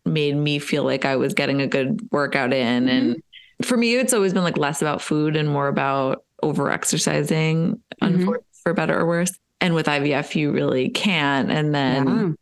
made 0.04 0.36
me 0.36 0.58
feel 0.58 0.84
like 0.84 1.04
I 1.04 1.16
was 1.16 1.32
getting 1.32 1.60
a 1.62 1.66
good 1.66 2.00
workout 2.10 2.52
in. 2.52 2.84
Mm-hmm. 2.84 3.12
And 3.12 3.22
for 3.62 3.76
me, 3.76 3.94
it's 3.96 4.12
always 4.12 4.34
been 4.34 4.42
like 4.42 4.58
less 4.58 4.82
about 4.82 5.00
food 5.00 5.36
and 5.36 5.48
more 5.48 5.68
about 5.68 6.24
over 6.42 6.70
exercising, 6.70 7.80
mm-hmm. 8.02 8.32
for 8.62 8.74
better 8.74 8.98
or 8.98 9.06
worse. 9.06 9.32
And 9.60 9.74
with 9.74 9.86
IVF, 9.86 10.34
you 10.34 10.50
really 10.50 10.90
can. 10.90 11.50
And 11.50 11.74
then 11.74 12.06
yeah 12.06 12.32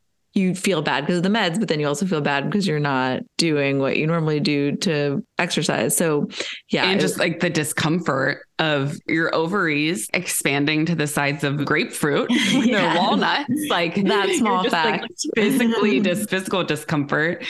you 0.41 0.55
feel 0.55 0.83
bad 0.83 1.03
because 1.03 1.19
of 1.19 1.23
the 1.23 1.29
meds, 1.29 1.59
but 1.59 1.69
then 1.69 1.79
you 1.79 1.87
also 1.87 2.07
feel 2.07 2.21
bad 2.21 2.47
because 2.47 2.67
you're 2.67 2.81
not 2.81 3.21
doing 3.37 3.79
what 3.79 3.97
you 3.97 4.07
normally 4.07 4.41
do 4.41 4.77
to 4.77 5.25
exercise. 5.39 5.97
So, 5.97 6.29
yeah. 6.71 6.87
And 6.87 7.01
just 7.01 7.19
like 7.19 7.41
the 7.41 7.51
discomfort 7.51 8.43
of 8.59 8.97
your 9.07 9.35
ovaries 9.35 10.09
expanding 10.15 10.87
to 10.87 10.95
the 10.95 11.07
size 11.07 11.45
of 11.45 11.65
grapefruit, 11.65 12.31
yeah. 12.51 12.97
walnuts, 12.97 13.67
like 13.69 13.95
that 14.05 14.31
small 14.39 14.63
just 14.63 14.75
fact. 14.75 15.03
Like 15.03 15.11
physically, 15.35 16.01
just 16.01 16.31
physical 16.31 16.65
discomfort. 16.65 17.45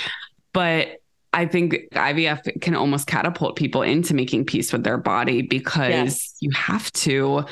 But 0.52 1.00
I 1.32 1.46
think 1.46 1.74
IVF 1.92 2.60
can 2.60 2.74
almost 2.74 3.06
catapult 3.06 3.54
people 3.54 3.82
into 3.82 4.14
making 4.14 4.46
peace 4.46 4.72
with 4.72 4.82
their 4.82 4.98
body 4.98 5.42
because 5.42 5.90
yes. 5.90 6.36
you 6.40 6.50
have 6.50 6.90
to. 6.92 7.44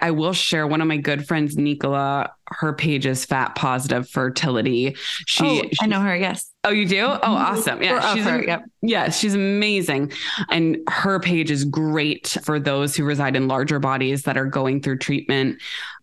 I 0.00 0.10
will 0.10 0.32
share 0.32 0.66
one 0.66 0.80
of 0.80 0.88
my 0.88 0.96
good 0.96 1.26
friends, 1.26 1.56
Nicola. 1.56 2.32
Her 2.46 2.72
page 2.72 3.06
is 3.06 3.24
Fat 3.24 3.54
Positive 3.54 4.08
Fertility. 4.08 4.96
She, 5.26 5.44
oh, 5.44 5.62
I 5.80 5.86
know 5.86 6.00
her. 6.00 6.16
Yes. 6.16 6.50
Oh, 6.64 6.70
you 6.70 6.86
do? 6.86 7.04
Oh, 7.04 7.18
mm-hmm. 7.18 7.24
awesome. 7.24 7.82
Yeah, 7.82 8.14
she's 8.14 8.24
her, 8.24 8.42
yep. 8.42 8.64
yeah, 8.82 9.08
she's 9.10 9.34
amazing, 9.34 10.12
and 10.50 10.76
her 10.88 11.20
page 11.20 11.50
is 11.50 11.64
great 11.64 12.36
for 12.42 12.58
those 12.58 12.96
who 12.96 13.04
reside 13.04 13.36
in 13.36 13.48
larger 13.48 13.78
bodies 13.78 14.24
that 14.24 14.36
are 14.36 14.44
going 14.44 14.82
through 14.82 14.98
treatment 14.98 15.60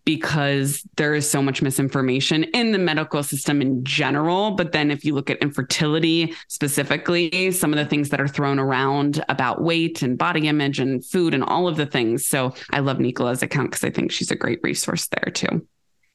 because 0.08 0.88
there 0.96 1.14
is 1.14 1.30
so 1.30 1.42
much 1.42 1.60
misinformation 1.60 2.44
in 2.44 2.72
the 2.72 2.78
medical 2.78 3.22
system 3.22 3.60
in 3.60 3.84
general. 3.84 4.52
But 4.52 4.72
then 4.72 4.90
if 4.90 5.04
you 5.04 5.14
look 5.14 5.28
at 5.28 5.36
infertility 5.42 6.32
specifically, 6.48 7.50
some 7.50 7.74
of 7.74 7.78
the 7.78 7.84
things 7.84 8.08
that 8.08 8.18
are 8.18 8.26
thrown 8.26 8.58
around 8.58 9.22
about 9.28 9.60
weight 9.60 10.00
and 10.00 10.16
body 10.16 10.48
image 10.48 10.80
and 10.80 11.04
food 11.04 11.34
and 11.34 11.44
all 11.44 11.68
of 11.68 11.76
the 11.76 11.84
things. 11.84 12.26
So 12.26 12.54
I 12.72 12.78
love 12.78 12.98
Nicola's 12.98 13.42
account 13.42 13.72
because 13.72 13.84
I 13.84 13.90
think 13.90 14.10
she's 14.10 14.30
a 14.30 14.34
great 14.34 14.60
resource 14.62 15.08
there 15.08 15.30
too. 15.30 15.66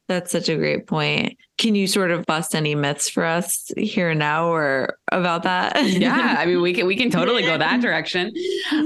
That's 0.08 0.32
such 0.32 0.48
a 0.48 0.56
great 0.56 0.88
point. 0.88 1.38
Can 1.56 1.76
you 1.76 1.86
sort 1.86 2.10
of 2.10 2.26
bust 2.26 2.54
any 2.54 2.74
myths 2.74 3.08
for 3.08 3.24
us 3.24 3.70
here 3.76 4.12
now 4.12 4.52
or 4.52 4.98
about 5.12 5.44
that? 5.44 5.84
yeah, 5.84 6.36
I 6.38 6.46
mean 6.46 6.60
we 6.60 6.72
can 6.72 6.86
we 6.86 6.96
can 6.96 7.10
totally 7.10 7.42
go 7.42 7.56
that 7.56 7.80
direction. 7.82 8.32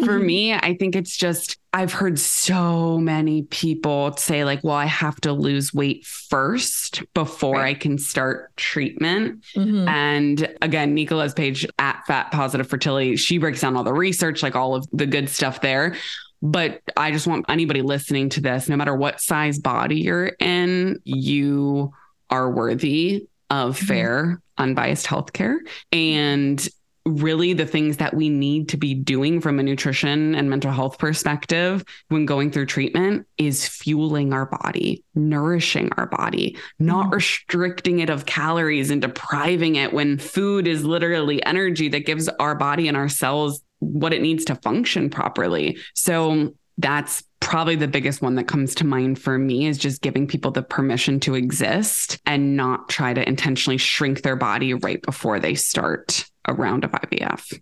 For 0.04 0.18
me, 0.18 0.52
I 0.52 0.75
think 0.75 0.94
it's 0.94 1.16
just 1.16 1.58
I've 1.72 1.92
heard 1.92 2.18
so 2.18 2.98
many 2.98 3.42
people 3.42 4.14
say 4.16 4.44
like, 4.44 4.62
"Well, 4.64 4.75
I 4.75 4.87
have 4.87 5.20
to 5.22 5.32
lose 5.32 5.72
weight 5.72 6.04
first 6.04 7.02
before 7.14 7.54
right. 7.54 7.76
I 7.76 7.78
can 7.78 7.96
start 7.96 8.54
treatment." 8.56 9.44
Mm-hmm. 9.54 9.88
And 9.88 10.56
again, 10.60 10.94
Nicola's 10.94 11.34
page 11.34 11.66
at 11.78 12.02
Fat 12.06 12.30
Positive 12.32 12.68
Fertility, 12.68 13.16
she 13.16 13.38
breaks 13.38 13.60
down 13.60 13.76
all 13.76 13.84
the 13.84 13.94
research, 13.94 14.42
like 14.42 14.56
all 14.56 14.75
of 14.75 14.87
the 14.92 15.06
good 15.06 15.28
stuff 15.30 15.60
there. 15.62 15.96
But 16.40 16.82
I 16.96 17.10
just 17.10 17.26
want 17.26 17.46
anybody 17.48 17.82
listening 17.82 18.28
to 18.30 18.40
this, 18.40 18.68
no 18.68 18.76
matter 18.76 18.94
what 18.94 19.20
size 19.20 19.58
body 19.58 20.00
you're 20.00 20.32
in, 20.38 21.00
you 21.04 21.92
are 22.30 22.50
worthy 22.50 23.26
of 23.50 23.76
mm-hmm. 23.76 23.87
fair, 23.87 24.42
unbiased 24.56 25.06
healthcare. 25.06 25.58
And 25.92 26.66
really 27.04 27.54
the 27.54 27.66
things 27.66 27.97
that 27.99 28.14
we 28.14 28.28
need 28.28 28.68
to 28.68 28.76
be 28.76 28.94
doing 28.94 29.40
from 29.40 29.58
a 29.58 29.62
nutrition 29.62 30.35
and 30.35 30.50
mental 30.50 30.70
health 30.70 30.99
perspective 30.99 31.82
when 32.08 32.26
going 32.26 32.50
through 32.50 32.66
treatment 32.66 33.26
is 33.38 33.66
fueling 33.66 34.32
our 34.32 34.47
body, 34.47 35.02
nourishing 35.14 35.90
our 35.97 36.06
body, 36.06 36.56
not 36.78 37.06
mm-hmm. 37.06 37.14
restricting 37.14 38.00
it 38.00 38.11
of 38.11 38.26
calories 38.26 38.90
and 38.90 39.00
depriving 39.00 39.76
it 39.76 39.92
when 39.92 40.18
food 40.18 40.66
is 40.66 40.85
literally 40.85 41.44
energy 41.44 41.88
that 41.88 42.06
gives 42.06 42.28
our 42.28 42.54
body 42.54 42.88
and 42.88 42.97
our 42.97 43.08
cells 43.08 43.62
what 43.80 44.12
it 44.12 44.20
needs 44.20 44.44
to 44.44 44.54
function 44.56 45.08
properly. 45.08 45.78
So 45.94 46.54
that's 46.78 47.23
probably 47.40 47.76
the 47.76 47.88
biggest 47.88 48.21
one 48.21 48.35
that 48.35 48.49
comes 48.49 48.75
to 48.76 48.87
mind 48.87 49.18
for 49.18 49.38
me 49.38 49.66
is 49.66 49.78
just 49.78 50.02
giving 50.02 50.26
people 50.26 50.50
the 50.50 50.62
permission 50.62 51.21
to 51.21 51.35
exist 51.35 52.21
and 52.26 52.57
not 52.57 52.88
try 52.88 53.14
to 53.14 53.26
intentionally 53.26 53.78
shrink 53.78 54.23
their 54.23 54.37
body 54.37 54.75
right 54.75 55.00
before 55.02 55.40
they 55.40 55.54
start 55.54 56.28
a 56.45 56.54
round 56.54 56.85
of 56.85 56.90
IVF. 56.92 57.61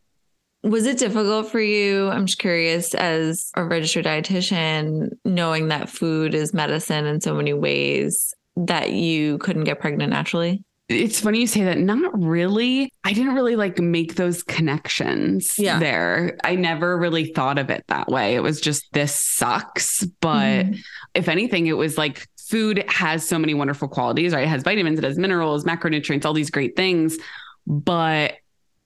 Was 0.63 0.87
it 0.87 0.99
difficult 0.99 1.49
for 1.49 1.61
you? 1.61 2.09
I'm 2.09 2.27
just 2.27 2.39
curious, 2.39 2.93
as 2.95 3.51
a 3.55 3.65
registered 3.65 4.07
dietitian, 4.07 5.11
knowing 5.25 5.69
that 5.69 5.89
food 5.89 6.35
is 6.35 6.53
medicine 6.53 7.07
in 7.07 7.21
so 7.21 7.35
many 7.35 7.53
ways, 7.53 8.35
that 8.57 8.91
you 8.91 9.39
couldn't 9.39 9.65
get 9.65 9.81
pregnant 9.81 10.11
naturally? 10.11 10.65
It's 10.89 11.21
funny 11.21 11.41
you 11.41 11.47
say 11.49 11.65
that. 11.65 11.79
Not 11.79 12.13
really. 12.23 12.93
I 13.03 13.13
didn't 13.13 13.35
really 13.35 13.57
like 13.57 13.79
make 13.79 14.15
those 14.15 14.45
connections 14.45 15.59
yeah. 15.59 15.81
there. 15.81 16.37
I 16.45 16.55
never 16.55 16.97
really 16.97 17.33
thought 17.33 17.59
of 17.59 17.71
it 17.71 17.85
that 17.89 18.09
way. 18.09 18.37
It 18.37 18.41
was 18.41 18.61
just 18.61 18.85
this 18.93 19.15
sucks. 19.15 20.05
But 20.21 20.67
mm. 20.67 20.79
if 21.15 21.29
anything, 21.29 21.67
it 21.67 21.73
was 21.73 21.99
like 21.99 22.29
food 22.39 22.85
has 22.89 23.27
so 23.27 23.39
many 23.39 23.53
wonderful 23.53 23.89
qualities, 23.89 24.33
right? 24.33 24.45
It 24.45 24.49
has 24.49 24.63
vitamins, 24.63 24.99
it 24.99 25.05
has 25.05 25.19
minerals, 25.19 25.65
macronutrients, 25.65 26.25
all 26.25 26.35
these 26.35 26.51
great 26.51 26.77
things. 26.77 27.19
But 27.67 28.35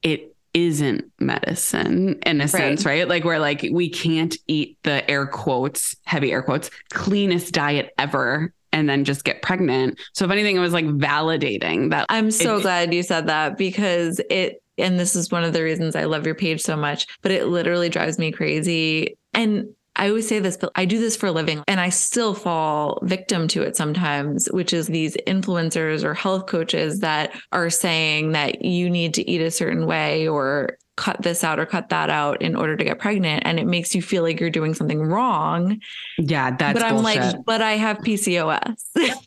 it 0.02 0.34
isn't 0.54 1.12
medicine 1.20 2.18
in 2.24 2.40
a 2.40 2.44
right. 2.44 2.50
sense, 2.50 2.86
right? 2.86 3.06
Like 3.06 3.24
we're 3.24 3.38
like, 3.38 3.68
we 3.70 3.90
can't 3.90 4.34
eat 4.46 4.78
the 4.82 5.08
air 5.08 5.26
quotes, 5.26 5.94
heavy 6.04 6.32
air 6.32 6.42
quotes, 6.42 6.70
cleanest 6.88 7.52
diet 7.52 7.92
ever 7.98 8.54
and 8.72 8.88
then 8.88 9.04
just 9.04 9.24
get 9.24 9.42
pregnant. 9.42 9.98
So 10.14 10.24
if 10.24 10.30
anything, 10.30 10.56
it 10.56 10.60
was 10.60 10.72
like 10.72 10.86
validating 10.86 11.90
that. 11.90 12.06
I'm 12.08 12.30
so 12.30 12.58
it, 12.58 12.62
glad 12.62 12.94
you 12.94 13.02
said 13.02 13.26
that 13.28 13.58
because 13.58 14.20
it, 14.30 14.62
and 14.78 14.98
this 14.98 15.14
is 15.16 15.30
one 15.30 15.44
of 15.44 15.52
the 15.52 15.62
reasons 15.62 15.96
I 15.96 16.04
love 16.04 16.26
your 16.26 16.34
page 16.34 16.62
so 16.62 16.76
much, 16.76 17.06
but 17.22 17.32
it 17.32 17.46
literally 17.46 17.88
drives 17.88 18.18
me 18.18 18.32
crazy. 18.32 19.16
And 19.34 19.74
I 19.96 20.08
always 20.08 20.28
say 20.28 20.38
this, 20.38 20.56
but 20.56 20.70
I 20.76 20.84
do 20.84 20.98
this 20.98 21.16
for 21.16 21.26
a 21.26 21.32
living 21.32 21.62
and 21.66 21.80
I 21.80 21.90
still 21.90 22.32
fall 22.32 23.00
victim 23.02 23.48
to 23.48 23.62
it 23.62 23.76
sometimes, 23.76 24.46
which 24.46 24.72
is 24.72 24.86
these 24.86 25.16
influencers 25.26 26.04
or 26.04 26.14
health 26.14 26.46
coaches 26.46 27.00
that 27.00 27.34
are 27.52 27.70
saying 27.70 28.32
that 28.32 28.64
you 28.64 28.88
need 28.88 29.14
to 29.14 29.28
eat 29.28 29.42
a 29.42 29.50
certain 29.50 29.86
way 29.86 30.28
or 30.28 30.78
cut 31.00 31.22
this 31.22 31.42
out 31.42 31.58
or 31.58 31.64
cut 31.64 31.88
that 31.88 32.10
out 32.10 32.42
in 32.42 32.54
order 32.54 32.76
to 32.76 32.84
get 32.84 32.98
pregnant 32.98 33.42
and 33.46 33.58
it 33.58 33.66
makes 33.66 33.94
you 33.94 34.02
feel 34.02 34.22
like 34.22 34.38
you're 34.38 34.50
doing 34.50 34.74
something 34.74 35.00
wrong. 35.00 35.80
Yeah, 36.18 36.54
that's 36.54 36.78
But 36.78 36.82
I'm 36.86 36.96
bullshit. 36.96 37.22
like, 37.22 37.44
but 37.46 37.62
I 37.62 37.72
have 37.72 37.98
PCOS. 37.98 38.84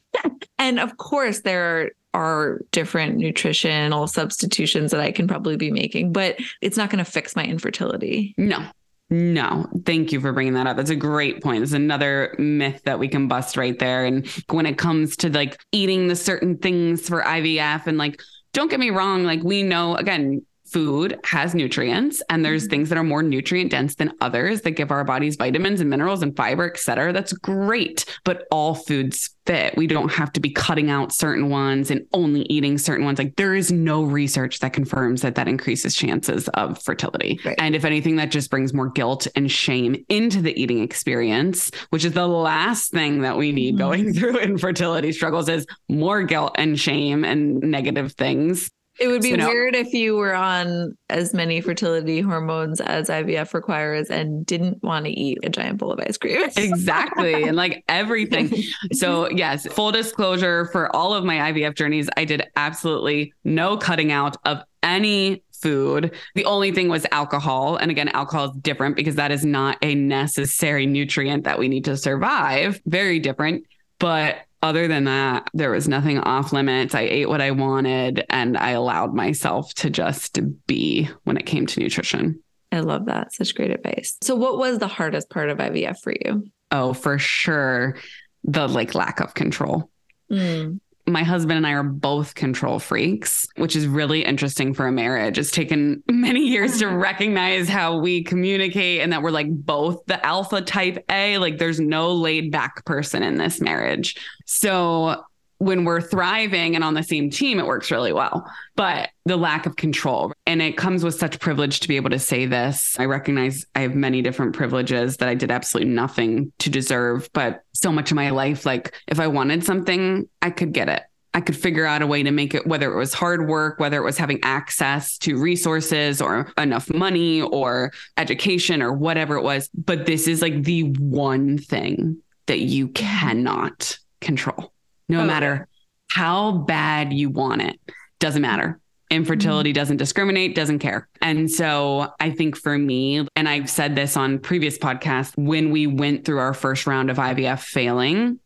and 0.60 0.80
of 0.80 0.98
course 0.98 1.42
there 1.42 1.92
are 2.14 2.62
different 2.72 3.18
nutritional 3.18 4.06
substitutions 4.06 4.92
that 4.92 5.00
I 5.02 5.12
can 5.12 5.28
probably 5.28 5.58
be 5.58 5.72
making, 5.72 6.14
but 6.14 6.38
it's 6.62 6.78
not 6.78 6.92
going 6.92 7.04
to 7.04 7.10
fix 7.10 7.36
my 7.36 7.44
infertility. 7.44 8.36
No. 8.38 8.64
No, 9.10 9.68
thank 9.86 10.12
you 10.12 10.22
for 10.22 10.32
bringing 10.32 10.54
that 10.54 10.66
up. 10.68 10.78
That's 10.78 10.90
a 10.90 10.96
great 10.96 11.44
point. 11.44 11.60
There's 11.60 11.74
another 11.74 12.36
myth 12.38 12.82
that 12.86 13.00
we 13.00 13.08
can 13.08 13.28
bust 13.28 13.58
right 13.58 13.78
there. 13.78 14.06
And 14.06 14.28
when 14.50 14.66
it 14.66 14.78
comes 14.78 15.18
to 15.18 15.30
like 15.30 15.60
eating 15.72 16.08
the 16.08 16.16
certain 16.16 16.58
things 16.58 17.10
for 17.10 17.22
IVF, 17.22 17.86
and 17.86 17.98
like, 17.98 18.22
don't 18.54 18.70
get 18.72 18.80
me 18.80 18.90
wrong, 18.92 19.24
like 19.24 19.44
we 19.44 19.62
know 19.62 19.96
again, 19.96 20.44
food 20.74 21.20
has 21.24 21.54
nutrients 21.54 22.22
and 22.30 22.44
there's 22.44 22.64
mm-hmm. 22.64 22.72
things 22.72 22.90
that 22.90 22.98
are 22.98 23.04
more 23.04 23.24
nutrient 23.24 23.72
dense 23.72 23.96
than 23.96 24.12
others 24.20 24.62
that 24.62 24.72
give 24.72 24.92
our 24.92 25.04
bodies 25.04 25.36
vitamins 25.36 25.80
and 25.80 25.90
minerals 25.90 26.24
and 26.24 26.36
fiber, 26.36 26.66
et 26.66 26.80
cetera. 26.80 27.14
That's 27.14 27.32
great. 27.32 28.06
But 28.26 28.48
all 28.52 28.76
foods 28.76 29.30
fit. 29.46 29.76
We 29.78 29.88
don't 29.88 30.12
have 30.12 30.32
to 30.34 30.40
be 30.40 30.50
cutting 30.50 30.90
out 30.90 31.14
certain 31.14 31.50
ones 31.50 31.92
and 31.92 32.06
only 32.14 32.42
eating 32.44 32.78
certain 32.78 33.06
ones. 33.06 33.20
Like 33.20 33.36
there 33.36 33.54
is 33.54 33.72
no 33.72 34.04
research 34.04 34.60
that 34.60 34.74
confirms 34.74 35.22
that 35.22 35.36
that 35.36 35.48
increases 35.48 35.96
chances 35.96 36.48
of 36.50 36.82
fertility. 36.82 37.40
Right. 37.46 37.56
And 37.60 37.76
if 37.76 37.86
anything, 37.86 38.16
that 38.18 38.32
just 38.32 38.50
brings 38.50 38.74
more 38.74 38.90
guilt 38.90 39.28
and 39.36 39.52
shame 39.52 40.04
into 40.10 40.42
the 40.42 40.60
eating 40.60 40.82
experience, 40.82 41.72
which 41.90 42.06
is 42.06 42.14
the 42.14 42.28
last 42.28 42.92
thing 42.92 43.22
that 43.22 43.38
we 43.38 43.52
need 43.52 43.76
mm-hmm. 43.76 43.84
going 43.84 44.14
through 44.16 44.40
infertility 44.40 45.12
struggles 45.12 45.50
is 45.50 45.66
more 45.90 46.24
guilt 46.24 46.56
and 46.56 46.80
shame 46.80 47.24
and 47.24 47.60
negative 47.60 48.14
things. 48.14 48.70
It 49.00 49.08
would 49.08 49.22
be 49.22 49.32
so, 49.32 49.48
weird 49.48 49.74
no. 49.74 49.80
if 49.80 49.94
you 49.94 50.16
were 50.16 50.36
on 50.36 50.96
as 51.10 51.34
many 51.34 51.62
fertility 51.62 52.22
hormones 52.22 52.80
as 52.80 53.10
IVF 53.10 53.54
requires 53.54 54.10
and 54.10 54.46
didn't 54.46 54.84
want 54.84 55.06
to 55.06 55.12
eat 55.12 55.40
a 55.44 55.50
giant 55.50 55.80
bowl 55.80 55.92
of 55.92 56.00
ice 56.00 56.18
cream. 56.18 56.44
exactly. 56.58 57.44
And 57.44 57.56
like 57.56 57.84
everything. 57.88 58.52
So, 58.92 59.30
yes, 59.30 59.66
full 59.68 59.92
disclosure 59.92 60.66
for 60.66 60.94
all 60.96 61.14
of 61.14 61.24
my 61.24 61.52
IVF 61.52 61.76
journeys, 61.76 62.10
I 62.18 62.26
did 62.26 62.44
absolutely 62.56 63.34
no 63.44 63.78
cutting 63.78 64.12
out 64.12 64.38
of 64.46 64.62
any 64.84 65.44
food. 65.54 66.14
The 66.36 66.46
only 66.46 66.72
thing 66.72 66.90
was 66.90 67.06
alcohol. 67.12 67.78
And 67.78 67.90
again, 67.90 68.10
alcohol 68.10 68.52
is 68.52 68.58
different 68.58 68.96
because 68.96 69.16
that 69.16 69.32
is 69.32 69.44
not 69.46 69.78
a 69.82 69.96
necessary 69.96 70.86
nutrient 70.86 71.46
that 71.46 71.58
we 71.58 71.68
need 71.68 71.86
to 71.86 71.98
survive. 71.98 72.82
Very 72.86 73.20
different. 73.20 73.66
But 74.00 74.38
other 74.64 74.88
than 74.88 75.04
that, 75.04 75.50
there 75.54 75.72
was 75.72 75.88
nothing 75.88 76.18
off 76.20 76.54
limits. 76.54 76.96
I 76.96 77.02
ate 77.02 77.30
what 77.30 77.42
I 77.42 77.52
wanted 77.52 78.26
and 78.30 78.58
I 78.58 78.72
allowed 78.72 79.14
myself 79.14 79.74
to 79.76 79.90
just 79.90 80.40
be 80.66 81.10
when 81.26 81.38
it 81.38 81.46
came 81.46 81.68
to 81.68 81.80
nutrition. 81.80 82.42
I 82.72 82.80
love 82.80 83.06
that. 83.06 83.34
Such 83.34 83.54
great 83.54 83.70
advice. 83.70 84.18
So, 84.22 84.36
what 84.36 84.58
was 84.58 84.80
the 84.80 84.88
hardest 84.88 85.30
part 85.30 85.50
of 85.50 85.60
IVF 85.60 86.00
for 86.02 86.14
you? 86.14 86.48
Oh, 86.72 86.94
for 86.94 87.20
sure. 87.20 87.98
The 88.46 88.68
like 88.68 88.96
lack 88.96 89.20
of 89.20 89.36
control. 89.36 89.92
Mm 90.32 90.80
my 91.06 91.24
husband 91.24 91.58
and 91.58 91.68
I 91.68 91.72
are 91.72 91.84
both 91.84 92.36
control 92.36 92.80
freaks, 92.80 93.48
which 93.58 93.76
is 93.76 93.88
really 93.88 94.24
interesting 94.24 94.74
for 94.74 94.88
a 94.88 94.92
marriage. 94.92 95.38
It's 95.38 95.52
taken 95.52 96.02
many 96.10 96.48
years 96.48 96.80
to 96.80 96.86
mm-hmm. 96.86 96.96
recognize 96.96 97.68
how 97.68 97.98
we 97.98 98.24
communicate 98.24 99.02
and 99.02 99.12
that 99.12 99.22
we're 99.22 99.32
like 99.32 99.50
both 99.50 100.06
the 100.06 100.24
alpha 100.26 100.62
type 100.62 101.04
A. 101.10 101.38
Like 101.40 101.58
there's 101.58 101.80
no 101.80 102.14
laid 102.14 102.52
back 102.52 102.86
person 102.86 103.24
in 103.24 103.38
this 103.38 103.60
marriage. 103.60 104.16
So 104.46 105.24
when 105.64 105.86
we're 105.86 106.02
thriving 106.02 106.76
and 106.76 106.84
on 106.84 106.94
the 106.94 107.04
same 107.04 107.30
team, 107.30 107.60
it 107.60 107.66
works 107.66 107.90
really 107.90 108.14
well. 108.14 108.46
But 108.76 109.10
the 109.26 109.38
lack 109.38 109.66
of 109.66 109.76
control, 109.76 110.34
and 110.46 110.62
it 110.62 110.78
comes 110.78 111.04
with 111.04 111.16
such 111.16 111.40
privilege 111.40 111.80
to 111.80 111.88
be 111.88 111.96
able 111.96 112.10
to 112.10 112.20
say 112.20 112.46
this. 112.46 112.98
I 113.00 113.06
recognize 113.06 113.66
I 113.76 113.82
have 113.82 113.96
many 113.96 114.22
different 114.22 114.54
privileges 114.56 115.18
that 115.18 115.30
I 115.30 115.36
did 115.36 115.52
absolutely 115.52 115.94
nothing 115.94 116.52
to 116.60 116.70
deserve, 116.70 117.30
but 117.34 117.64
so 117.74 117.92
much 117.92 118.12
of 118.12 118.16
my 118.16 118.32
life, 118.32 118.66
like 118.66 118.94
if 119.08 119.20
I 119.20 119.28
wanted 119.28 119.64
something, 119.64 120.28
I 120.42 120.50
could 120.50 120.74
get 120.74 120.90
it. 120.90 121.04
I 121.36 121.42
could 121.42 121.58
figure 121.58 121.86
out 121.86 122.02
a 122.02 122.08
way 122.08 122.22
to 122.22 122.32
make 122.32 122.54
it, 122.54 122.68
whether 122.68 122.94
it 122.94 122.98
was 122.98 123.14
hard 123.14 123.48
work, 123.48 123.80
whether 123.80 123.98
it 123.98 124.04
was 124.04 124.18
having 124.18 124.40
access 124.44 125.18
to 125.20 125.40
resources 125.40 126.22
or 126.22 126.52
enough 126.58 126.94
money 126.94 127.42
or 127.42 127.92
education 128.18 128.84
or 128.84 128.94
whatever 128.94 129.38
it 129.38 129.44
was. 129.44 129.70
But 129.74 130.06
this 130.06 130.28
is 130.28 130.42
like 130.42 130.64
the 130.64 130.84
one 131.00 131.58
thing 131.58 132.18
that 132.46 132.60
you 132.60 132.90
cannot 132.90 133.98
control, 134.22 134.73
no 135.10 135.20
okay. 135.20 135.28
matter 135.28 135.68
how 136.12 136.52
bad 136.52 137.12
you 137.12 137.30
want 137.30 137.62
it. 137.62 137.80
Doesn't 138.20 138.42
matter. 138.42 138.80
Infertility 139.10 139.72
mm-hmm. 139.72 139.76
doesn't 139.76 139.98
discriminate, 139.98 140.56
doesn't 140.56 140.80
care. 140.80 141.08
And 141.22 141.50
so 141.50 142.14
I 142.20 142.32
think 142.32 142.56
for 142.56 142.78
me, 142.78 143.28
and 143.36 143.50
I've 143.50 143.70
said 143.70 143.96
this 143.96 144.16
on 144.18 144.40
previous 144.40 144.78
podcasts, 144.78 145.34
when 145.36 145.72
we 145.72 145.88
went 145.88 146.26
through 146.26 146.40
our 146.40 146.54
first 146.54 146.88
round 146.88 147.10
of 147.10 147.18
IVF 147.18 147.60
failing, 147.60 148.40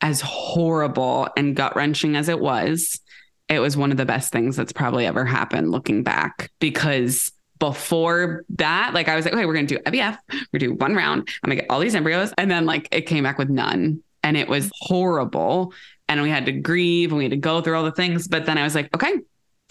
as 0.00 0.20
horrible 0.20 1.28
and 1.36 1.56
gut 1.56 1.74
wrenching 1.76 2.14
as 2.14 2.28
it 2.28 2.38
was, 2.38 3.00
it 3.48 3.58
was 3.58 3.76
one 3.76 3.90
of 3.90 3.96
the 3.96 4.04
best 4.04 4.32
things 4.32 4.56
that's 4.56 4.72
probably 4.72 5.06
ever 5.06 5.24
happened 5.24 5.70
looking 5.70 6.02
back 6.02 6.50
because 6.58 7.32
before 7.58 8.44
that, 8.50 8.92
like 8.92 9.08
I 9.08 9.16
was 9.16 9.24
like, 9.24 9.32
okay, 9.34 9.46
we're 9.46 9.54
gonna 9.54 9.66
do 9.66 9.78
IVF, 9.78 10.18
we're 10.30 10.58
gonna 10.58 10.72
do 10.72 10.74
one 10.74 10.94
round, 10.94 11.28
I'm 11.42 11.48
gonna 11.48 11.60
get 11.62 11.70
all 11.70 11.80
these 11.80 11.94
embryos. 11.94 12.34
And 12.36 12.50
then 12.50 12.66
like 12.66 12.88
it 12.92 13.02
came 13.02 13.24
back 13.24 13.38
with 13.38 13.48
none. 13.48 14.02
And 14.22 14.38
it 14.38 14.48
was 14.48 14.70
horrible. 14.80 15.74
And 16.08 16.22
we 16.22 16.30
had 16.30 16.46
to 16.46 16.52
grieve 16.52 17.10
and 17.10 17.18
we 17.18 17.24
had 17.24 17.30
to 17.30 17.36
go 17.36 17.60
through 17.60 17.76
all 17.76 17.84
the 17.84 17.92
things. 17.92 18.28
But 18.28 18.46
then 18.46 18.58
I 18.58 18.62
was 18.62 18.74
like, 18.74 18.94
okay, 18.94 19.14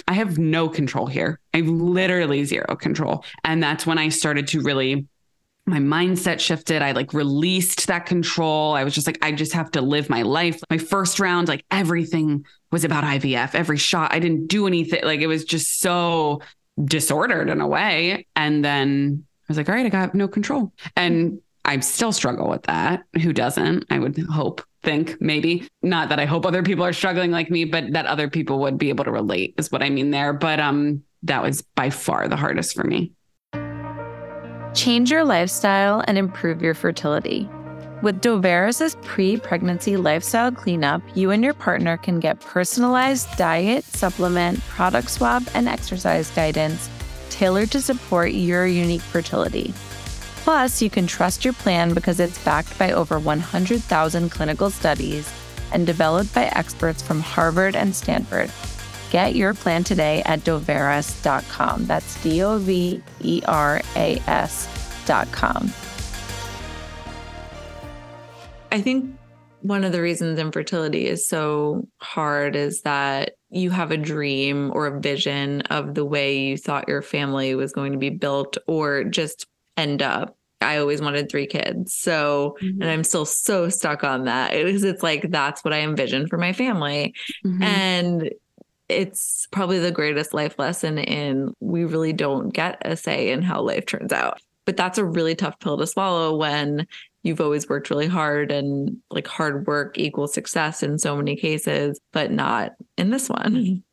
I 0.07 0.13
have 0.13 0.37
no 0.37 0.67
control 0.67 1.07
here. 1.07 1.39
I 1.53 1.57
have 1.57 1.67
literally 1.67 2.43
zero 2.43 2.75
control. 2.75 3.23
And 3.43 3.61
that's 3.61 3.85
when 3.85 3.97
I 3.97 4.09
started 4.09 4.47
to 4.47 4.61
really 4.61 5.07
my 5.65 5.79
mindset 5.79 6.39
shifted. 6.39 6.81
I 6.81 6.91
like 6.91 7.13
released 7.13 7.87
that 7.87 8.05
control. 8.05 8.73
I 8.73 8.83
was 8.83 8.93
just 8.93 9.07
like, 9.07 9.19
I 9.21 9.31
just 9.31 9.53
have 9.53 9.71
to 9.71 9.81
live 9.81 10.09
my 10.09 10.23
life. 10.23 10.59
My 10.69 10.77
first 10.77 11.19
round, 11.19 11.47
like 11.47 11.65
everything 11.71 12.45
was 12.71 12.83
about 12.83 13.03
IVF, 13.03 13.55
every 13.55 13.77
shot. 13.77 14.13
I 14.13 14.19
didn't 14.19 14.47
do 14.47 14.67
anything. 14.67 15.03
Like 15.03 15.21
it 15.21 15.27
was 15.27 15.45
just 15.45 15.79
so 15.79 16.41
disordered 16.83 17.49
in 17.49 17.61
a 17.61 17.67
way. 17.67 18.27
And 18.35 18.63
then 18.63 19.23
I 19.23 19.45
was 19.47 19.57
like, 19.57 19.69
all 19.69 19.75
right, 19.75 19.85
I 19.85 19.89
got 19.89 20.15
no 20.15 20.27
control. 20.27 20.73
And 20.97 21.39
I 21.63 21.79
still 21.79 22.11
struggle 22.11 22.49
with 22.49 22.63
that. 22.63 23.03
Who 23.21 23.31
doesn't? 23.31 23.85
I 23.89 23.99
would 23.99 24.17
hope, 24.17 24.61
think, 24.83 25.19
maybe. 25.19 25.67
Not 25.81 26.09
that 26.09 26.19
I 26.19 26.25
hope 26.25 26.45
other 26.45 26.63
people 26.63 26.85
are 26.85 26.93
struggling 26.93 27.31
like 27.31 27.49
me, 27.49 27.65
but 27.65 27.91
that 27.93 28.05
other 28.05 28.29
people 28.29 28.59
would 28.59 28.77
be 28.77 28.89
able 28.89 29.05
to 29.05 29.11
relate 29.11 29.55
is 29.57 29.71
what 29.71 29.81
I 29.81 29.89
mean 29.89 30.11
there. 30.11 30.33
But 30.33 30.59
um 30.59 31.03
that 31.23 31.41
was 31.41 31.61
by 31.61 31.89
far 31.89 32.27
the 32.27 32.35
hardest 32.35 32.75
for 32.75 32.83
me. 32.83 33.13
Change 34.73 35.11
your 35.11 35.23
lifestyle 35.23 36.03
and 36.07 36.17
improve 36.17 36.61
your 36.61 36.73
fertility. 36.73 37.49
With 38.01 38.21
Doveras' 38.21 39.01
pre 39.03 39.37
pregnancy 39.37 39.95
lifestyle 39.95 40.51
cleanup, 40.51 41.01
you 41.15 41.31
and 41.31 41.43
your 41.43 41.53
partner 41.53 41.95
can 41.95 42.19
get 42.19 42.41
personalized 42.41 43.29
diet, 43.37 43.85
supplement, 43.85 44.59
product 44.61 45.09
swab, 45.09 45.47
and 45.53 45.69
exercise 45.69 46.29
guidance 46.31 46.89
tailored 47.29 47.71
to 47.71 47.81
support 47.81 48.31
your 48.31 48.67
unique 48.67 49.01
fertility. 49.01 49.73
Plus, 50.43 50.81
you 50.81 50.89
can 50.89 51.07
trust 51.07 51.45
your 51.45 51.53
plan 51.53 51.93
because 51.93 52.19
it's 52.19 52.43
backed 52.43 52.77
by 52.77 52.91
over 52.91 53.17
100,000 53.17 54.29
clinical 54.29 54.69
studies 54.69 55.33
and 55.71 55.87
developed 55.87 56.35
by 56.35 56.47
experts 56.47 57.01
from 57.01 57.21
Harvard 57.21 57.77
and 57.77 57.95
Stanford. 57.95 58.51
Get 59.09 59.35
your 59.35 59.53
plan 59.53 59.85
today 59.85 60.21
at 60.25 60.41
doveras.com. 60.41 61.85
That's 61.85 62.21
D 62.21 62.43
O 62.43 62.57
V 62.57 63.01
E 63.21 63.41
R 63.47 63.79
A 63.95 64.21
S.com. 64.27 65.71
I 68.69 68.81
think 68.81 69.15
one 69.61 69.85
of 69.85 69.93
the 69.93 70.01
reasons 70.01 70.39
infertility 70.39 71.07
is 71.07 71.25
so 71.25 71.87
hard 72.01 72.57
is 72.57 72.81
that 72.81 73.35
you 73.49 73.69
have 73.69 73.91
a 73.91 73.97
dream 73.97 74.71
or 74.73 74.87
a 74.87 74.99
vision 74.99 75.61
of 75.69 75.93
the 75.93 76.03
way 76.03 76.39
you 76.39 76.57
thought 76.57 76.89
your 76.89 77.01
family 77.01 77.55
was 77.55 77.71
going 77.71 77.93
to 77.93 77.97
be 77.97 78.09
built 78.09 78.57
or 78.67 79.05
just 79.05 79.45
end 79.77 80.01
up. 80.01 80.37
I 80.61 80.77
always 80.77 81.01
wanted 81.01 81.29
three 81.29 81.47
kids. 81.47 81.93
So, 81.93 82.57
mm-hmm. 82.61 82.81
and 82.81 82.89
I'm 82.89 83.03
still 83.03 83.25
so 83.25 83.69
stuck 83.69 84.03
on 84.03 84.25
that 84.25 84.53
because 84.53 84.83
it's 84.83 85.03
like 85.03 85.29
that's 85.29 85.63
what 85.63 85.73
I 85.73 85.81
envisioned 85.81 86.29
for 86.29 86.37
my 86.37 86.53
family. 86.53 87.13
Mm-hmm. 87.45 87.63
And 87.63 88.29
it's 88.89 89.47
probably 89.51 89.79
the 89.79 89.91
greatest 89.91 90.33
life 90.33 90.57
lesson 90.57 90.97
in 90.97 91.53
we 91.59 91.85
really 91.85 92.13
don't 92.13 92.49
get 92.49 92.81
a 92.85 92.95
say 92.95 93.31
in 93.31 93.41
how 93.41 93.61
life 93.61 93.85
turns 93.85 94.13
out. 94.13 94.41
But 94.65 94.77
that's 94.77 94.97
a 94.97 95.05
really 95.05 95.35
tough 95.35 95.59
pill 95.59 95.77
to 95.77 95.85
swallow 95.85 96.37
when 96.37 96.87
you've 97.23 97.41
always 97.41 97.67
worked 97.67 97.89
really 97.89 98.07
hard 98.07 98.51
and 98.51 98.97
like 99.09 99.27
hard 99.27 99.67
work 99.67 99.97
equals 99.97 100.33
success 100.33 100.83
in 100.83 100.99
so 100.99 101.15
many 101.15 101.35
cases, 101.35 101.99
but 102.11 102.31
not 102.31 102.71
in 102.97 103.09
this 103.09 103.29
one. 103.29 103.83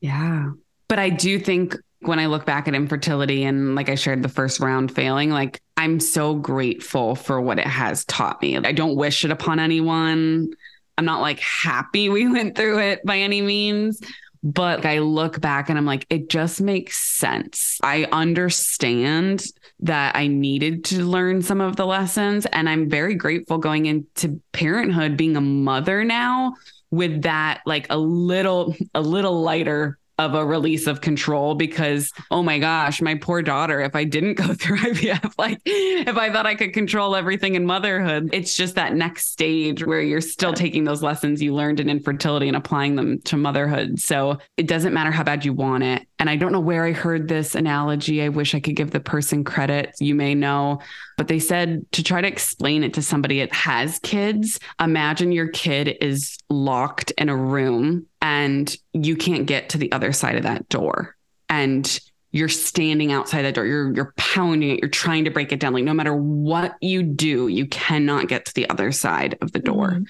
Yeah. 0.00 0.50
But 0.88 0.98
I 0.98 1.10
do 1.10 1.38
think 1.38 1.76
when 2.06 2.18
I 2.18 2.26
look 2.26 2.44
back 2.46 2.68
at 2.68 2.74
infertility 2.74 3.44
and 3.44 3.74
like 3.74 3.88
I 3.88 3.94
shared 3.94 4.22
the 4.22 4.28
first 4.28 4.60
round 4.60 4.94
failing, 4.94 5.30
like 5.30 5.60
I'm 5.76 6.00
so 6.00 6.34
grateful 6.34 7.14
for 7.14 7.40
what 7.40 7.58
it 7.58 7.66
has 7.66 8.04
taught 8.04 8.40
me. 8.40 8.56
I 8.56 8.72
don't 8.72 8.96
wish 8.96 9.24
it 9.24 9.30
upon 9.30 9.58
anyone. 9.58 10.50
I'm 10.96 11.04
not 11.04 11.20
like 11.20 11.40
happy 11.40 12.08
we 12.10 12.28
went 12.28 12.56
through 12.56 12.78
it 12.78 13.04
by 13.04 13.18
any 13.18 13.42
means, 13.42 14.00
but 14.42 14.84
I 14.84 14.98
look 14.98 15.40
back 15.40 15.68
and 15.70 15.78
I'm 15.78 15.86
like, 15.86 16.06
it 16.10 16.28
just 16.28 16.60
makes 16.60 16.98
sense. 16.98 17.78
I 17.82 18.04
understand 18.12 19.44
that 19.80 20.14
I 20.16 20.26
needed 20.26 20.84
to 20.86 21.04
learn 21.04 21.40
some 21.40 21.62
of 21.62 21.76
the 21.76 21.86
lessons. 21.86 22.46
And 22.46 22.68
I'm 22.68 22.90
very 22.90 23.14
grateful 23.14 23.58
going 23.58 23.86
into 23.86 24.40
parenthood, 24.52 25.16
being 25.16 25.36
a 25.36 25.40
mother 25.40 26.04
now 26.04 26.54
with 26.90 27.22
that, 27.22 27.62
like 27.64 27.86
a 27.90 27.96
little, 27.96 28.76
a 28.94 29.00
little 29.00 29.42
lighter 29.42 29.98
of 30.18 30.34
a 30.34 30.44
release 30.44 30.86
of 30.86 31.00
control 31.00 31.54
because 31.54 32.12
oh 32.30 32.42
my 32.42 32.58
gosh 32.58 33.00
my 33.00 33.14
poor 33.14 33.42
daughter 33.42 33.80
if 33.80 33.94
i 33.94 34.04
didn't 34.04 34.34
go 34.34 34.54
through 34.54 34.78
ivf 34.78 35.32
like 35.38 35.60
if 35.64 36.16
i 36.16 36.30
thought 36.30 36.46
i 36.46 36.54
could 36.54 36.72
control 36.72 37.16
everything 37.16 37.54
in 37.54 37.66
motherhood 37.66 38.30
it's 38.32 38.54
just 38.54 38.74
that 38.74 38.94
next 38.94 39.30
stage 39.30 39.84
where 39.84 40.00
you're 40.00 40.20
still 40.20 40.52
taking 40.52 40.84
those 40.84 41.02
lessons 41.02 41.42
you 41.42 41.54
learned 41.54 41.80
in 41.80 41.88
infertility 41.88 42.48
and 42.48 42.56
applying 42.56 42.96
them 42.96 43.20
to 43.22 43.36
motherhood. 43.36 44.00
So 44.00 44.38
it 44.56 44.66
doesn't 44.66 44.92
matter 44.92 45.10
how 45.10 45.22
bad 45.22 45.44
you 45.44 45.52
want 45.52 45.84
it 45.84 46.06
and 46.24 46.30
i 46.30 46.36
don't 46.36 46.52
know 46.52 46.60
where 46.60 46.86
i 46.86 46.92
heard 46.92 47.28
this 47.28 47.54
analogy. 47.54 48.22
I 48.22 48.30
wish 48.30 48.54
i 48.54 48.60
could 48.60 48.76
give 48.76 48.92
the 48.92 49.00
person 49.00 49.44
credit. 49.44 49.94
You 50.00 50.14
may 50.14 50.34
know 50.34 50.80
but 51.18 51.28
they 51.28 51.38
said 51.38 51.84
to 51.92 52.02
try 52.02 52.22
to 52.22 52.26
explain 52.26 52.82
it 52.82 52.94
to 52.94 53.02
somebody 53.02 53.40
that 53.40 53.52
has 53.52 53.98
kids. 53.98 54.58
Imagine 54.80 55.32
your 55.32 55.48
kid 55.48 55.98
is 56.00 56.38
locked 56.48 57.10
in 57.18 57.28
a 57.28 57.36
room 57.36 58.06
and 58.22 58.74
you 58.94 59.16
can't 59.16 59.44
get 59.44 59.68
to 59.68 59.78
the 59.78 59.92
other 59.92 60.12
side 60.12 60.36
of 60.36 60.44
that 60.44 60.66
door. 60.70 61.14
And 61.50 62.00
you're 62.32 62.48
standing 62.48 63.12
outside 63.12 63.42
that 63.42 63.54
door. 63.54 63.66
You're 63.66 63.94
you're 63.94 64.14
pounding 64.16 64.70
it. 64.70 64.80
You're 64.80 64.88
trying 64.88 65.26
to 65.26 65.30
break 65.30 65.52
it 65.52 65.60
down. 65.60 65.74
Like 65.74 65.84
no 65.84 65.92
matter 65.92 66.16
what 66.16 66.74
you 66.80 67.02
do 67.02 67.48
you 67.48 67.66
cannot 67.66 68.28
get 68.28 68.46
to 68.46 68.54
the 68.54 68.70
other 68.70 68.92
side 68.92 69.36
of 69.42 69.52
the 69.52 69.60
door. 69.60 69.90
Mm-hmm. 69.90 70.04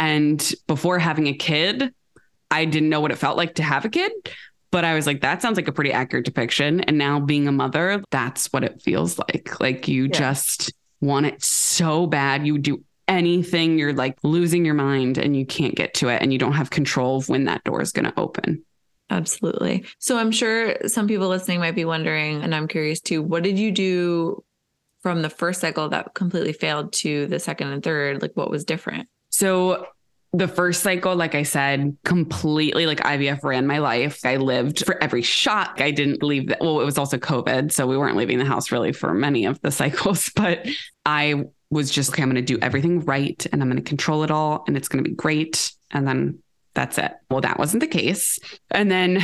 and 0.00 0.54
before 0.66 0.98
having 0.98 1.28
a 1.28 1.34
kid 1.34 1.94
i 2.50 2.64
didn't 2.64 2.88
know 2.88 3.00
what 3.00 3.10
it 3.10 3.18
felt 3.18 3.36
like 3.36 3.54
to 3.56 3.62
have 3.62 3.84
a 3.84 3.88
kid 3.88 4.12
but 4.70 4.84
i 4.84 4.94
was 4.94 5.06
like 5.06 5.20
that 5.20 5.42
sounds 5.42 5.56
like 5.56 5.68
a 5.68 5.72
pretty 5.72 5.92
accurate 5.92 6.24
depiction 6.24 6.80
and 6.82 6.98
now 6.98 7.20
being 7.20 7.48
a 7.48 7.52
mother 7.52 8.02
that's 8.10 8.46
what 8.52 8.64
it 8.64 8.80
feels 8.82 9.18
like 9.18 9.60
like 9.60 9.88
you 9.88 10.04
yeah. 10.04 10.10
just 10.10 10.72
want 11.00 11.26
it 11.26 11.42
so 11.42 12.06
bad 12.06 12.46
you 12.46 12.58
do 12.58 12.82
anything, 13.08 13.78
you're 13.78 13.94
like 13.94 14.16
losing 14.22 14.64
your 14.64 14.74
mind 14.74 15.18
and 15.18 15.36
you 15.36 15.46
can't 15.46 15.74
get 15.74 15.94
to 15.94 16.08
it 16.08 16.22
and 16.22 16.32
you 16.32 16.38
don't 16.38 16.52
have 16.52 16.70
control 16.70 17.16
of 17.16 17.28
when 17.28 17.44
that 17.44 17.64
door 17.64 17.80
is 17.80 17.90
going 17.90 18.04
to 18.04 18.20
open. 18.20 18.62
Absolutely. 19.10 19.86
So 19.98 20.18
I'm 20.18 20.30
sure 20.30 20.76
some 20.86 21.08
people 21.08 21.28
listening 21.28 21.60
might 21.60 21.74
be 21.74 21.86
wondering, 21.86 22.42
and 22.42 22.54
I'm 22.54 22.68
curious 22.68 23.00
too, 23.00 23.22
what 23.22 23.42
did 23.42 23.58
you 23.58 23.72
do 23.72 24.44
from 25.00 25.22
the 25.22 25.30
first 25.30 25.62
cycle 25.62 25.88
that 25.88 26.12
completely 26.14 26.52
failed 26.52 26.92
to 26.92 27.26
the 27.26 27.40
second 27.40 27.68
and 27.68 27.82
third? 27.82 28.20
Like 28.20 28.32
what 28.34 28.50
was 28.50 28.64
different? 28.64 29.08
So 29.30 29.86
the 30.32 30.48
first 30.48 30.82
cycle, 30.82 31.16
like 31.16 31.34
I 31.34 31.42
said, 31.42 31.96
completely 32.04 32.86
like 32.86 33.00
IVF 33.00 33.42
ran 33.42 33.66
my 33.66 33.78
life. 33.78 34.24
I 34.24 34.36
lived 34.36 34.84
for 34.84 35.02
every 35.02 35.22
shot. 35.22 35.80
I 35.80 35.90
didn't 35.90 36.22
leave 36.22 36.48
that. 36.48 36.60
Well, 36.60 36.80
it 36.80 36.84
was 36.84 36.98
also 36.98 37.16
COVID. 37.16 37.72
So 37.72 37.86
we 37.86 37.96
weren't 37.96 38.16
leaving 38.16 38.38
the 38.38 38.44
house 38.44 38.70
really 38.70 38.92
for 38.92 39.14
many 39.14 39.46
of 39.46 39.60
the 39.62 39.70
cycles, 39.70 40.30
but 40.36 40.66
I 41.06 41.44
was 41.70 41.90
just, 41.90 42.10
okay, 42.10 42.22
I'm 42.22 42.30
going 42.30 42.44
to 42.44 42.54
do 42.54 42.58
everything 42.60 43.00
right 43.00 43.44
and 43.52 43.62
I'm 43.62 43.70
going 43.70 43.82
to 43.82 43.88
control 43.88 44.22
it 44.22 44.30
all 44.30 44.64
and 44.66 44.76
it's 44.76 44.88
going 44.88 45.02
to 45.02 45.08
be 45.08 45.16
great. 45.16 45.72
And 45.90 46.06
then 46.06 46.42
that's 46.74 46.98
it. 46.98 47.12
Well, 47.30 47.40
that 47.40 47.58
wasn't 47.58 47.80
the 47.80 47.88
case. 47.88 48.38
And 48.70 48.90
then 48.90 49.22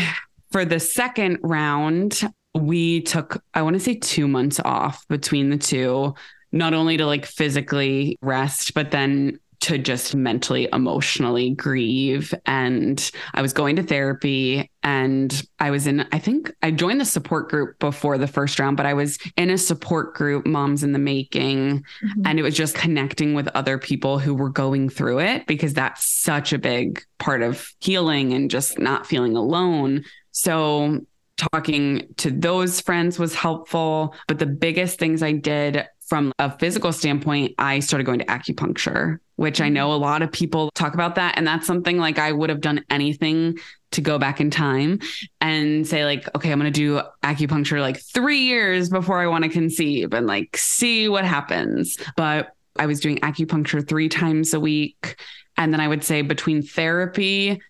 for 0.52 0.64
the 0.64 0.80
second 0.80 1.38
round, 1.42 2.22
we 2.54 3.02
took, 3.02 3.42
I 3.52 3.62
want 3.62 3.74
to 3.74 3.80
say 3.80 3.94
two 3.94 4.26
months 4.26 4.60
off 4.64 5.06
between 5.08 5.50
the 5.50 5.58
two, 5.58 6.14
not 6.52 6.72
only 6.72 6.96
to 6.96 7.06
like 7.06 7.26
physically 7.26 8.16
rest, 8.22 8.74
but 8.74 8.90
then 8.90 9.38
to 9.64 9.78
just 9.78 10.14
mentally, 10.14 10.68
emotionally 10.74 11.50
grieve. 11.50 12.34
And 12.44 13.10
I 13.32 13.40
was 13.40 13.54
going 13.54 13.76
to 13.76 13.82
therapy 13.82 14.70
and 14.82 15.42
I 15.58 15.70
was 15.70 15.86
in, 15.86 16.06
I 16.12 16.18
think 16.18 16.54
I 16.62 16.70
joined 16.70 17.00
the 17.00 17.06
support 17.06 17.48
group 17.48 17.78
before 17.78 18.18
the 18.18 18.26
first 18.26 18.58
round, 18.58 18.76
but 18.76 18.84
I 18.84 18.92
was 18.92 19.18
in 19.38 19.48
a 19.48 19.56
support 19.56 20.14
group, 20.14 20.44
Moms 20.44 20.82
in 20.82 20.92
the 20.92 20.98
Making. 20.98 21.78
Mm-hmm. 21.78 22.22
And 22.26 22.38
it 22.38 22.42
was 22.42 22.54
just 22.54 22.74
connecting 22.74 23.32
with 23.32 23.48
other 23.48 23.78
people 23.78 24.18
who 24.18 24.34
were 24.34 24.50
going 24.50 24.90
through 24.90 25.20
it 25.20 25.46
because 25.46 25.72
that's 25.72 26.04
such 26.06 26.52
a 26.52 26.58
big 26.58 27.02
part 27.18 27.40
of 27.40 27.72
healing 27.80 28.34
and 28.34 28.50
just 28.50 28.78
not 28.78 29.06
feeling 29.06 29.34
alone. 29.34 30.04
So 30.32 31.06
talking 31.36 32.06
to 32.18 32.30
those 32.30 32.80
friends 32.80 33.18
was 33.18 33.34
helpful. 33.34 34.14
But 34.28 34.38
the 34.38 34.46
biggest 34.46 34.98
things 34.98 35.22
I 35.22 35.32
did 35.32 35.86
from 36.06 36.32
a 36.38 36.56
physical 36.58 36.92
standpoint, 36.92 37.54
I 37.58 37.80
started 37.80 38.04
going 38.04 38.18
to 38.18 38.26
acupuncture, 38.26 39.18
which 39.36 39.60
I 39.60 39.68
know 39.68 39.92
a 39.92 39.96
lot 39.96 40.22
of 40.22 40.30
people 40.30 40.70
talk 40.74 40.94
about 40.94 41.14
that. 41.14 41.36
And 41.36 41.46
that's 41.46 41.66
something 41.66 41.98
like 41.98 42.18
I 42.18 42.32
would 42.32 42.50
have 42.50 42.60
done 42.60 42.84
anything 42.90 43.58
to 43.92 44.00
go 44.00 44.18
back 44.18 44.40
in 44.40 44.50
time 44.50 44.98
and 45.40 45.86
say, 45.86 46.04
like, 46.04 46.28
okay, 46.34 46.50
I'm 46.52 46.58
going 46.58 46.72
to 46.72 46.76
do 46.78 47.00
acupuncture 47.22 47.80
like 47.80 48.00
three 48.00 48.40
years 48.40 48.88
before 48.88 49.20
I 49.20 49.26
want 49.26 49.44
to 49.44 49.50
conceive 49.50 50.12
and 50.12 50.26
like 50.26 50.56
see 50.56 51.08
what 51.08 51.24
happens. 51.24 51.96
But 52.16 52.52
I 52.78 52.86
was 52.86 53.00
doing 53.00 53.18
acupuncture 53.18 53.86
three 53.86 54.08
times 54.08 54.52
a 54.52 54.60
week. 54.60 55.16
And 55.56 55.72
then 55.72 55.80
I 55.80 55.88
would 55.88 56.02
say 56.02 56.22
between 56.22 56.62
therapy, 56.62 57.60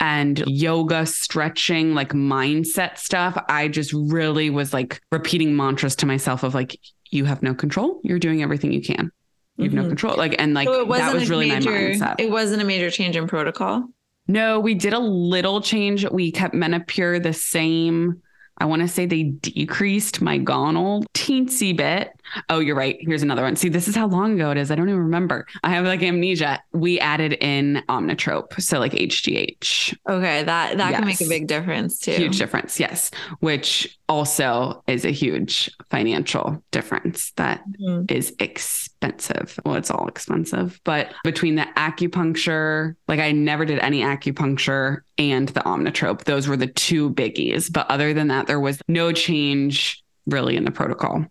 and 0.00 0.42
yoga, 0.46 1.04
stretching, 1.04 1.94
like 1.94 2.14
mindset 2.14 2.96
stuff, 2.96 3.36
I 3.48 3.68
just 3.68 3.92
really 3.92 4.48
was 4.48 4.72
like 4.72 5.00
repeating 5.12 5.54
mantras 5.54 5.94
to 5.96 6.06
myself 6.06 6.42
of 6.42 6.54
like, 6.54 6.80
you 7.10 7.24
have 7.24 7.42
no 7.42 7.54
control. 7.54 8.00
You're 8.02 8.18
doing 8.18 8.42
everything 8.42 8.72
you 8.72 8.82
can. 8.82 9.10
You 9.56 9.64
have 9.64 9.72
mm-hmm. 9.72 9.82
no 9.82 9.88
control. 9.88 10.16
Like, 10.16 10.36
and 10.38 10.54
like, 10.54 10.68
so 10.68 10.84
that 10.84 11.12
was 11.12 11.28
really 11.28 11.48
major, 11.48 11.70
my 11.70 11.76
mindset. 11.76 12.16
It 12.18 12.30
wasn't 12.30 12.62
a 12.62 12.64
major 12.64 12.90
change 12.90 13.16
in 13.16 13.26
protocol. 13.26 13.84
No, 14.26 14.60
we 14.60 14.74
did 14.74 14.92
a 14.92 14.98
little 14.98 15.60
change. 15.60 16.08
We 16.08 16.30
kept 16.32 16.54
Menopur 16.54 17.22
the 17.22 17.32
same. 17.32 18.22
I 18.58 18.66
want 18.66 18.82
to 18.82 18.88
say 18.88 19.06
they 19.06 19.24
decreased 19.24 20.20
my 20.20 20.38
gonal 20.38 21.04
teensy 21.14 21.76
bit. 21.76 22.12
Oh, 22.48 22.60
you're 22.60 22.76
right. 22.76 22.96
Here's 23.00 23.22
another 23.22 23.42
one. 23.42 23.56
See, 23.56 23.68
this 23.68 23.88
is 23.88 23.96
how 23.96 24.06
long 24.06 24.34
ago 24.34 24.50
it 24.50 24.58
is. 24.58 24.70
I 24.70 24.74
don't 24.74 24.88
even 24.88 25.00
remember. 25.00 25.46
I 25.62 25.70
have 25.70 25.84
like 25.84 26.02
amnesia. 26.02 26.62
We 26.72 27.00
added 27.00 27.34
in 27.34 27.82
Omnitrope, 27.88 28.60
so 28.60 28.78
like 28.78 28.92
HGH. 28.92 29.96
Okay, 30.08 30.42
that 30.44 30.76
that 30.76 30.90
yes. 30.90 30.98
can 30.98 31.06
make 31.06 31.20
a 31.20 31.28
big 31.28 31.46
difference 31.46 31.98
too. 31.98 32.12
Huge 32.12 32.38
difference, 32.38 32.78
yes. 32.80 33.10
Which 33.40 33.98
also 34.08 34.82
is 34.88 35.04
a 35.04 35.10
huge 35.10 35.70
financial 35.88 36.62
difference 36.72 37.30
That 37.36 37.62
mm-hmm. 37.80 38.04
is 38.08 38.34
expensive. 38.40 39.58
Well, 39.64 39.76
it's 39.76 39.90
all 39.90 40.08
expensive, 40.08 40.80
but 40.84 41.12
between 41.22 41.54
the 41.54 41.66
acupuncture, 41.76 42.96
like 43.06 43.20
I 43.20 43.32
never 43.32 43.64
did 43.64 43.78
any 43.78 44.02
acupuncture 44.02 45.02
and 45.18 45.48
the 45.50 45.60
Omnitrope. 45.60 46.24
Those 46.24 46.48
were 46.48 46.56
the 46.56 46.66
two 46.66 47.10
biggies. 47.10 47.72
But 47.72 47.90
other 47.90 48.14
than 48.14 48.28
that, 48.28 48.46
there 48.46 48.60
was 48.60 48.80
no 48.88 49.12
change 49.12 50.02
really 50.26 50.56
in 50.56 50.64
the 50.64 50.70
protocol. 50.70 51.26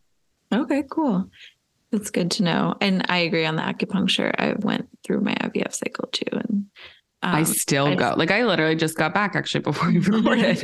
Okay, 0.53 0.83
cool. 0.89 1.29
That's 1.91 2.11
good 2.11 2.31
to 2.31 2.43
know. 2.43 2.75
And 2.81 3.05
I 3.09 3.19
agree 3.19 3.45
on 3.45 3.55
the 3.55 3.61
acupuncture. 3.61 4.31
I 4.37 4.53
went 4.59 4.87
through 5.03 5.21
my 5.21 5.33
IVF 5.33 5.73
cycle 5.73 6.07
too. 6.11 6.25
And 6.31 6.65
um, 7.21 7.35
I 7.35 7.43
still 7.43 7.87
I 7.87 7.95
go. 7.95 8.13
like 8.15 8.31
I 8.31 8.43
literally 8.45 8.75
just 8.75 8.95
got 8.97 9.13
back 9.13 9.35
actually 9.35 9.61
before 9.61 9.89
we 9.89 9.97
recorded. 9.99 10.63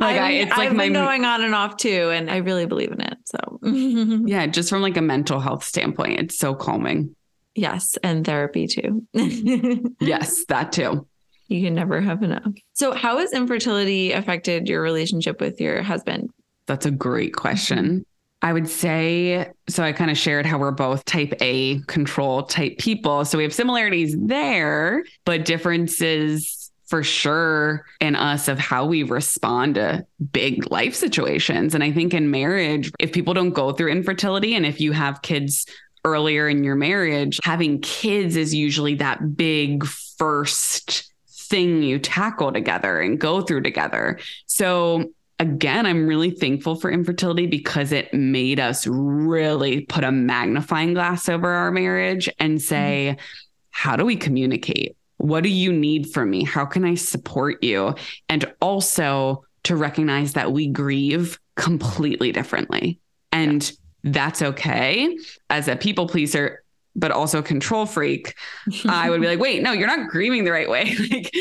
like 0.00 0.18
I, 0.18 0.32
it's 0.32 0.50
like 0.56 0.70
I've 0.70 0.76
my, 0.76 0.86
been 0.86 0.94
going 0.94 1.24
on 1.24 1.42
and 1.42 1.54
off 1.54 1.76
too, 1.76 2.10
and 2.10 2.30
I 2.30 2.38
really 2.38 2.66
believe 2.66 2.92
in 2.92 3.00
it. 3.00 3.18
So 3.24 3.60
yeah, 4.26 4.46
just 4.46 4.70
from 4.70 4.82
like 4.82 4.96
a 4.96 5.02
mental 5.02 5.40
health 5.40 5.64
standpoint, 5.64 6.20
it's 6.20 6.38
so 6.38 6.54
calming. 6.54 7.14
Yes, 7.54 7.98
and 8.02 8.24
therapy 8.24 8.66
too. 8.66 9.06
yes, 10.00 10.44
that 10.46 10.72
too. 10.72 11.06
You 11.48 11.66
can 11.66 11.74
never 11.74 12.00
have 12.00 12.22
enough. 12.22 12.52
So, 12.74 12.94
how 12.94 13.18
has 13.18 13.32
infertility 13.32 14.12
affected 14.12 14.68
your 14.68 14.80
relationship 14.82 15.40
with 15.40 15.60
your 15.60 15.82
husband? 15.82 16.30
That's 16.66 16.86
a 16.86 16.92
great 16.92 17.34
question. 17.34 18.06
I 18.42 18.52
would 18.52 18.68
say 18.68 19.50
so. 19.68 19.82
I 19.82 19.92
kind 19.92 20.10
of 20.10 20.16
shared 20.16 20.46
how 20.46 20.58
we're 20.58 20.70
both 20.70 21.04
type 21.04 21.34
A 21.40 21.80
control 21.80 22.44
type 22.44 22.78
people. 22.78 23.24
So 23.24 23.36
we 23.36 23.44
have 23.44 23.52
similarities 23.52 24.16
there, 24.18 25.04
but 25.24 25.44
differences 25.44 26.70
for 26.86 27.04
sure 27.04 27.86
in 28.00 28.16
us 28.16 28.48
of 28.48 28.58
how 28.58 28.84
we 28.84 29.04
respond 29.04 29.76
to 29.76 30.04
big 30.32 30.70
life 30.72 30.94
situations. 30.94 31.74
And 31.74 31.84
I 31.84 31.92
think 31.92 32.14
in 32.14 32.30
marriage, 32.30 32.90
if 32.98 33.12
people 33.12 33.32
don't 33.32 33.50
go 33.50 33.72
through 33.72 33.92
infertility 33.92 34.54
and 34.54 34.66
if 34.66 34.80
you 34.80 34.92
have 34.92 35.22
kids 35.22 35.66
earlier 36.04 36.48
in 36.48 36.64
your 36.64 36.74
marriage, 36.74 37.38
having 37.44 37.80
kids 37.80 38.34
is 38.34 38.54
usually 38.54 38.96
that 38.96 39.36
big 39.36 39.86
first 39.86 41.12
thing 41.28 41.82
you 41.82 41.98
tackle 41.98 42.52
together 42.52 43.00
and 43.00 43.20
go 43.20 43.40
through 43.42 43.60
together. 43.60 44.18
So 44.46 45.12
again, 45.40 45.86
I'm 45.86 46.06
really 46.06 46.30
thankful 46.30 46.76
for 46.76 46.90
infertility 46.90 47.46
because 47.46 47.92
it 47.92 48.12
made 48.12 48.60
us 48.60 48.86
really 48.86 49.80
put 49.86 50.04
a 50.04 50.12
magnifying 50.12 50.92
glass 50.92 51.28
over 51.28 51.48
our 51.50 51.72
marriage 51.72 52.28
and 52.38 52.60
say, 52.60 53.16
mm-hmm. 53.16 53.24
how 53.70 53.96
do 53.96 54.04
we 54.04 54.16
communicate? 54.16 54.96
What 55.16 55.42
do 55.42 55.48
you 55.48 55.72
need 55.72 56.12
from 56.12 56.30
me? 56.30 56.44
How 56.44 56.66
can 56.66 56.84
I 56.84 56.94
support 56.94 57.64
you? 57.64 57.94
And 58.28 58.52
also 58.60 59.44
to 59.64 59.76
recognize 59.76 60.34
that 60.34 60.52
we 60.52 60.68
grieve 60.68 61.40
completely 61.56 62.32
differently. 62.32 63.00
And 63.32 63.62
yeah. 64.02 64.10
that's 64.12 64.42
okay. 64.42 65.16
As 65.48 65.68
a 65.68 65.76
people 65.76 66.06
pleaser, 66.06 66.62
but 66.96 67.10
also 67.10 67.40
control 67.40 67.86
freak, 67.86 68.34
I 68.88 69.10
would 69.10 69.20
be 69.20 69.26
like, 69.26 69.38
wait, 69.38 69.62
no, 69.62 69.72
you're 69.72 69.86
not 69.86 70.08
grieving 70.08 70.44
the 70.44 70.50
right 70.50 70.68
way. 70.68 70.94
like, 71.10 71.32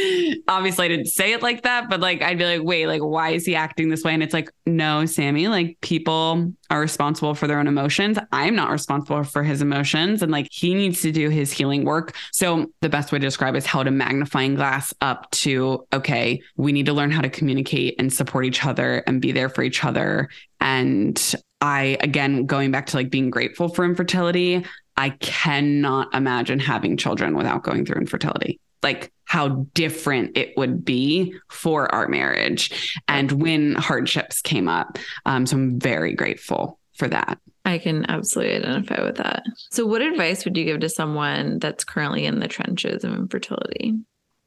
obviously, 0.48 0.86
I 0.86 0.88
didn't 0.90 1.08
say 1.08 1.34
it 1.34 1.42
like 1.42 1.64
that, 1.64 1.90
but 1.90 2.00
like, 2.00 2.22
I'd 2.22 2.38
be 2.38 2.46
like, 2.46 2.64
wait, 2.64 2.88
like, 2.88 3.02
why 3.02 3.30
is 3.32 3.46
he 3.46 3.56
acting 3.56 3.90
this 3.90 4.04
way? 4.04 4.14
And 4.14 4.22
it's 4.22 4.34
like, 4.34 4.52
no, 4.66 5.06
Sammy, 5.06 5.48
like, 5.48 5.78
people 5.82 6.54
are 6.70 6.80
responsible 6.80 7.34
for 7.34 7.48
their 7.48 7.60
own 7.60 7.68
emotions. 7.68 8.20
I'm 8.32 8.56
not 8.56 8.70
responsible 8.70 9.24
for 9.24 9.44
his 9.44 9.62
emotions. 9.62 10.22
And 10.22 10.32
like, 10.32 10.48
he 10.52 10.76
needs 10.76 11.02
to 11.02 11.12
do 11.12 11.30
his 11.30 11.52
healing 11.52 11.84
work. 11.84 12.16
So, 12.32 12.68
the 12.82 12.90
best 12.90 13.12
way 13.12 13.20
to 13.20 13.26
describe 13.26 13.56
is 13.56 13.66
held 13.66 13.88
a 13.88 13.92
magnifying 13.92 14.56
glass 14.56 14.94
up 15.02 15.30
to, 15.32 15.86
okay, 15.94 16.42
we 16.58 16.72
need 16.72 16.86
to 16.86 16.94
learn 16.94 17.12
how 17.12 17.22
to 17.22 17.30
communicate 17.30 17.96
and 18.00 18.14
support 18.14 18.46
each 18.46 18.66
other 18.66 19.04
and 19.08 19.22
be 19.22 19.32
there 19.32 19.50
for 19.50 19.64
each 19.64 19.84
other. 19.84 20.30
And 20.62 21.36
I, 21.62 21.98
again, 22.02 22.46
going 22.46 22.72
back 22.72 22.86
to 22.88 22.98
like 22.98 23.10
being 23.10 23.30
grateful 23.30 23.70
for 23.70 23.84
infertility, 23.84 24.66
I 25.00 25.12
cannot 25.12 26.14
imagine 26.14 26.60
having 26.60 26.98
children 26.98 27.38
without 27.38 27.64
going 27.64 27.86
through 27.86 28.02
infertility. 28.02 28.60
Like 28.84 29.14
how 29.24 29.66
different 29.74 30.38
it 30.38 30.58
would 30.58 30.84
be 30.84 31.34
for 31.50 31.94
our 31.96 32.10
marriage 32.10 33.00
and 33.08 33.32
when 33.32 33.76
hardships 33.76 34.42
came 34.42 34.68
up. 34.68 34.98
Um, 35.26 35.46
so 35.46 35.56
I'm 35.56 35.80
very 35.80 36.14
grateful 36.16 36.80
for 36.98 37.08
that. 37.08 37.40
I 37.64 37.78
can 37.78 38.10
absolutely 38.10 38.58
identify 38.58 39.02
with 39.02 39.16
that. 39.18 39.44
So, 39.72 39.86
what 39.86 40.02
advice 40.02 40.44
would 40.44 40.58
you 40.58 40.66
give 40.66 40.82
to 40.82 40.90
someone 40.90 41.60
that's 41.60 41.86
currently 41.86 42.26
in 42.26 42.40
the 42.40 42.50
trenches 42.50 43.06
of 43.06 43.14
infertility? 43.14 43.94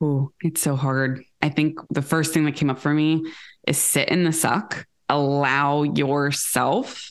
Oh, 0.02 0.32
it's 0.42 0.60
so 0.60 0.76
hard. 0.76 1.24
I 1.40 1.48
think 1.48 1.78
the 1.88 2.02
first 2.02 2.34
thing 2.34 2.44
that 2.44 2.56
came 2.56 2.68
up 2.68 2.78
for 2.78 2.92
me 2.92 3.24
is 3.66 3.78
sit 3.78 4.10
in 4.10 4.24
the 4.24 4.32
suck, 4.32 4.86
allow 5.08 5.84
yourself 5.84 7.10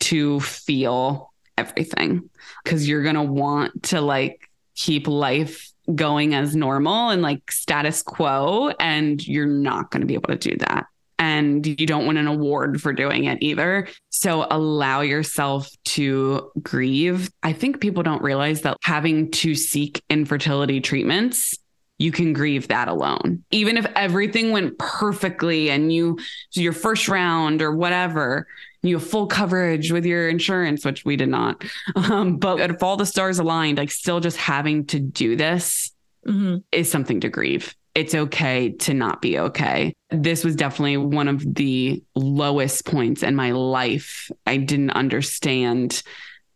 to 0.00 0.40
feel 0.40 1.30
everything 1.56 2.28
because 2.62 2.88
you're 2.88 3.02
going 3.02 3.14
to 3.14 3.22
want 3.22 3.84
to 3.84 4.00
like 4.00 4.48
keep 4.74 5.06
life 5.06 5.70
going 5.94 6.34
as 6.34 6.56
normal 6.56 7.10
and 7.10 7.22
like 7.22 7.50
status 7.52 8.02
quo 8.02 8.72
and 8.80 9.26
you're 9.26 9.46
not 9.46 9.90
going 9.90 10.00
to 10.00 10.06
be 10.06 10.14
able 10.14 10.28
to 10.28 10.36
do 10.36 10.56
that 10.56 10.86
and 11.18 11.66
you 11.66 11.86
don't 11.86 12.06
win 12.06 12.16
an 12.16 12.26
award 12.26 12.80
for 12.80 12.92
doing 12.92 13.24
it 13.24 13.38
either. 13.40 13.86
So 14.10 14.46
allow 14.50 15.02
yourself 15.02 15.70
to 15.84 16.50
grieve. 16.62 17.30
I 17.42 17.52
think 17.52 17.80
people 17.80 18.02
don't 18.02 18.22
realize 18.22 18.62
that 18.62 18.78
having 18.82 19.30
to 19.32 19.54
seek 19.54 20.02
infertility 20.10 20.80
treatments 20.80 21.56
you 21.98 22.10
can 22.10 22.32
grieve 22.32 22.68
that 22.68 22.88
alone. 22.88 23.44
Even 23.50 23.76
if 23.76 23.86
everything 23.94 24.50
went 24.50 24.78
perfectly 24.78 25.70
and 25.70 25.92
you 25.92 26.18
your 26.52 26.72
first 26.72 27.08
round 27.08 27.62
or 27.62 27.74
whatever, 27.74 28.46
you 28.84 28.98
have 28.98 29.08
full 29.08 29.26
coverage 29.26 29.90
with 29.90 30.04
your 30.04 30.28
insurance, 30.28 30.84
which 30.84 31.04
we 31.04 31.16
did 31.16 31.28
not. 31.30 31.64
Um, 31.96 32.36
but 32.36 32.70
if 32.70 32.82
all 32.82 32.96
the 32.96 33.06
stars 33.06 33.38
aligned, 33.38 33.78
like 33.78 33.90
still 33.90 34.20
just 34.20 34.36
having 34.36 34.84
to 34.86 35.00
do 35.00 35.36
this 35.36 35.92
mm-hmm. 36.26 36.58
is 36.70 36.90
something 36.90 37.20
to 37.20 37.28
grieve. 37.28 37.74
It's 37.94 38.14
okay 38.14 38.70
to 38.70 38.94
not 38.94 39.22
be 39.22 39.38
okay. 39.38 39.94
This 40.10 40.44
was 40.44 40.56
definitely 40.56 40.96
one 40.96 41.28
of 41.28 41.54
the 41.54 42.02
lowest 42.14 42.84
points 42.84 43.22
in 43.22 43.36
my 43.36 43.52
life. 43.52 44.30
I 44.46 44.56
didn't 44.56 44.90
understand. 44.90 46.02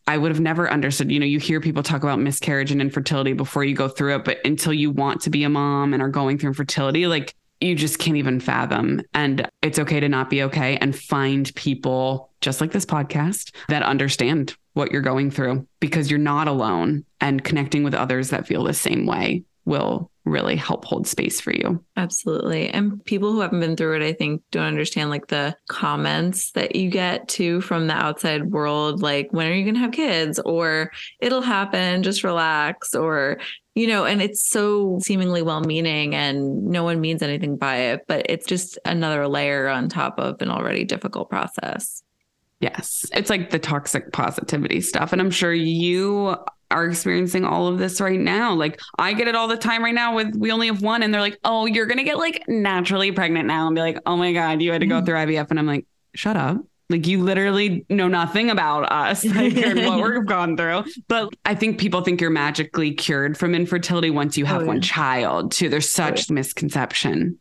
I 0.06 0.18
would 0.18 0.32
have 0.32 0.40
never 0.40 0.70
understood. 0.70 1.12
You 1.12 1.20
know, 1.20 1.26
you 1.26 1.38
hear 1.38 1.60
people 1.60 1.82
talk 1.82 2.02
about 2.02 2.18
miscarriage 2.18 2.72
and 2.72 2.80
infertility 2.80 3.34
before 3.34 3.62
you 3.62 3.74
go 3.74 3.88
through 3.88 4.16
it, 4.16 4.24
but 4.24 4.38
until 4.44 4.72
you 4.72 4.90
want 4.90 5.20
to 5.22 5.30
be 5.30 5.44
a 5.44 5.48
mom 5.48 5.94
and 5.94 6.02
are 6.02 6.08
going 6.08 6.38
through 6.38 6.48
infertility, 6.48 7.06
like 7.06 7.34
you 7.60 7.74
just 7.74 7.98
can't 7.98 8.16
even 8.16 8.40
fathom. 8.40 9.02
And 9.14 9.48
it's 9.62 9.78
okay 9.78 10.00
to 10.00 10.08
not 10.08 10.30
be 10.30 10.42
okay 10.44 10.76
and 10.76 10.96
find 10.96 11.54
people 11.54 12.30
just 12.40 12.60
like 12.60 12.72
this 12.72 12.86
podcast 12.86 13.54
that 13.68 13.82
understand 13.82 14.56
what 14.74 14.92
you're 14.92 15.02
going 15.02 15.30
through 15.30 15.66
because 15.80 16.10
you're 16.10 16.18
not 16.18 16.46
alone 16.46 17.04
and 17.20 17.42
connecting 17.42 17.82
with 17.82 17.94
others 17.94 18.30
that 18.30 18.46
feel 18.46 18.62
the 18.62 18.74
same 18.74 19.06
way 19.06 19.42
will 19.68 20.10
really 20.24 20.56
help 20.56 20.84
hold 20.84 21.06
space 21.06 21.40
for 21.40 21.52
you. 21.52 21.82
Absolutely. 21.96 22.68
And 22.68 23.02
people 23.04 23.32
who 23.32 23.40
haven't 23.40 23.60
been 23.60 23.76
through 23.76 23.96
it, 23.96 24.02
I 24.02 24.12
think, 24.12 24.42
don't 24.50 24.66
understand 24.66 25.10
like 25.10 25.28
the 25.28 25.56
comments 25.68 26.52
that 26.52 26.76
you 26.76 26.90
get 26.90 27.28
too 27.28 27.60
from 27.60 27.86
the 27.86 27.94
outside 27.94 28.50
world, 28.50 29.00
like, 29.00 29.32
when 29.32 29.46
are 29.46 29.54
you 29.54 29.64
going 29.64 29.74
to 29.74 29.80
have 29.80 29.92
kids? 29.92 30.38
Or 30.40 30.90
it'll 31.20 31.40
happen, 31.40 32.02
just 32.02 32.24
relax. 32.24 32.94
Or, 32.94 33.38
you 33.74 33.86
know, 33.86 34.04
and 34.04 34.20
it's 34.20 34.48
so 34.48 34.98
seemingly 35.00 35.40
well 35.40 35.60
meaning 35.60 36.14
and 36.14 36.64
no 36.64 36.84
one 36.84 37.00
means 37.00 37.22
anything 37.22 37.56
by 37.56 37.76
it, 37.76 38.04
but 38.06 38.26
it's 38.28 38.46
just 38.46 38.78
another 38.84 39.28
layer 39.28 39.68
on 39.68 39.88
top 39.88 40.18
of 40.18 40.42
an 40.42 40.50
already 40.50 40.84
difficult 40.84 41.30
process. 41.30 42.02
Yes. 42.60 43.06
It's 43.12 43.30
like 43.30 43.50
the 43.50 43.58
toxic 43.60 44.12
positivity 44.12 44.80
stuff. 44.80 45.12
And 45.12 45.22
I'm 45.22 45.30
sure 45.30 45.54
you 45.54 46.36
are 46.70 46.86
experiencing 46.86 47.44
all 47.44 47.66
of 47.68 47.78
this 47.78 48.00
right 48.00 48.20
now. 48.20 48.54
Like 48.54 48.80
I 48.98 49.12
get 49.12 49.28
it 49.28 49.34
all 49.34 49.48
the 49.48 49.56
time 49.56 49.82
right 49.82 49.94
now 49.94 50.14
with 50.14 50.34
we 50.36 50.52
only 50.52 50.66
have 50.66 50.82
one 50.82 51.02
and 51.02 51.12
they're 51.12 51.20
like, 51.20 51.38
"Oh, 51.44 51.66
you're 51.66 51.86
going 51.86 51.98
to 51.98 52.04
get 52.04 52.18
like 52.18 52.42
naturally 52.48 53.12
pregnant 53.12 53.46
now." 53.46 53.66
And 53.66 53.74
be 53.74 53.80
like, 53.80 53.98
"Oh 54.06 54.16
my 54.16 54.32
god, 54.32 54.60
you 54.60 54.72
had 54.72 54.80
to 54.80 54.86
go 54.86 54.96
mm-hmm. 54.96 55.06
through 55.06 55.14
IVF." 55.14 55.50
And 55.50 55.58
I'm 55.58 55.66
like, 55.66 55.86
"Shut 56.14 56.36
up." 56.36 56.58
Like 56.90 57.06
you 57.06 57.22
literally 57.22 57.84
know 57.90 58.08
nothing 58.08 58.48
about 58.48 58.90
us 58.90 59.24
like, 59.24 59.54
what 59.54 60.02
we've 60.02 60.26
gone 60.26 60.56
through. 60.56 60.84
But 61.06 61.34
I 61.44 61.54
think 61.54 61.78
people 61.78 62.00
think 62.00 62.20
you're 62.20 62.30
magically 62.30 62.94
cured 62.94 63.36
from 63.36 63.54
infertility 63.54 64.10
once 64.10 64.38
you 64.38 64.46
have 64.46 64.62
oh, 64.62 64.64
yeah. 64.64 64.68
one 64.68 64.80
child, 64.80 65.52
too. 65.52 65.68
There's 65.68 65.90
such 65.90 66.20
oh, 66.20 66.24
yeah. 66.30 66.34
misconception. 66.34 67.38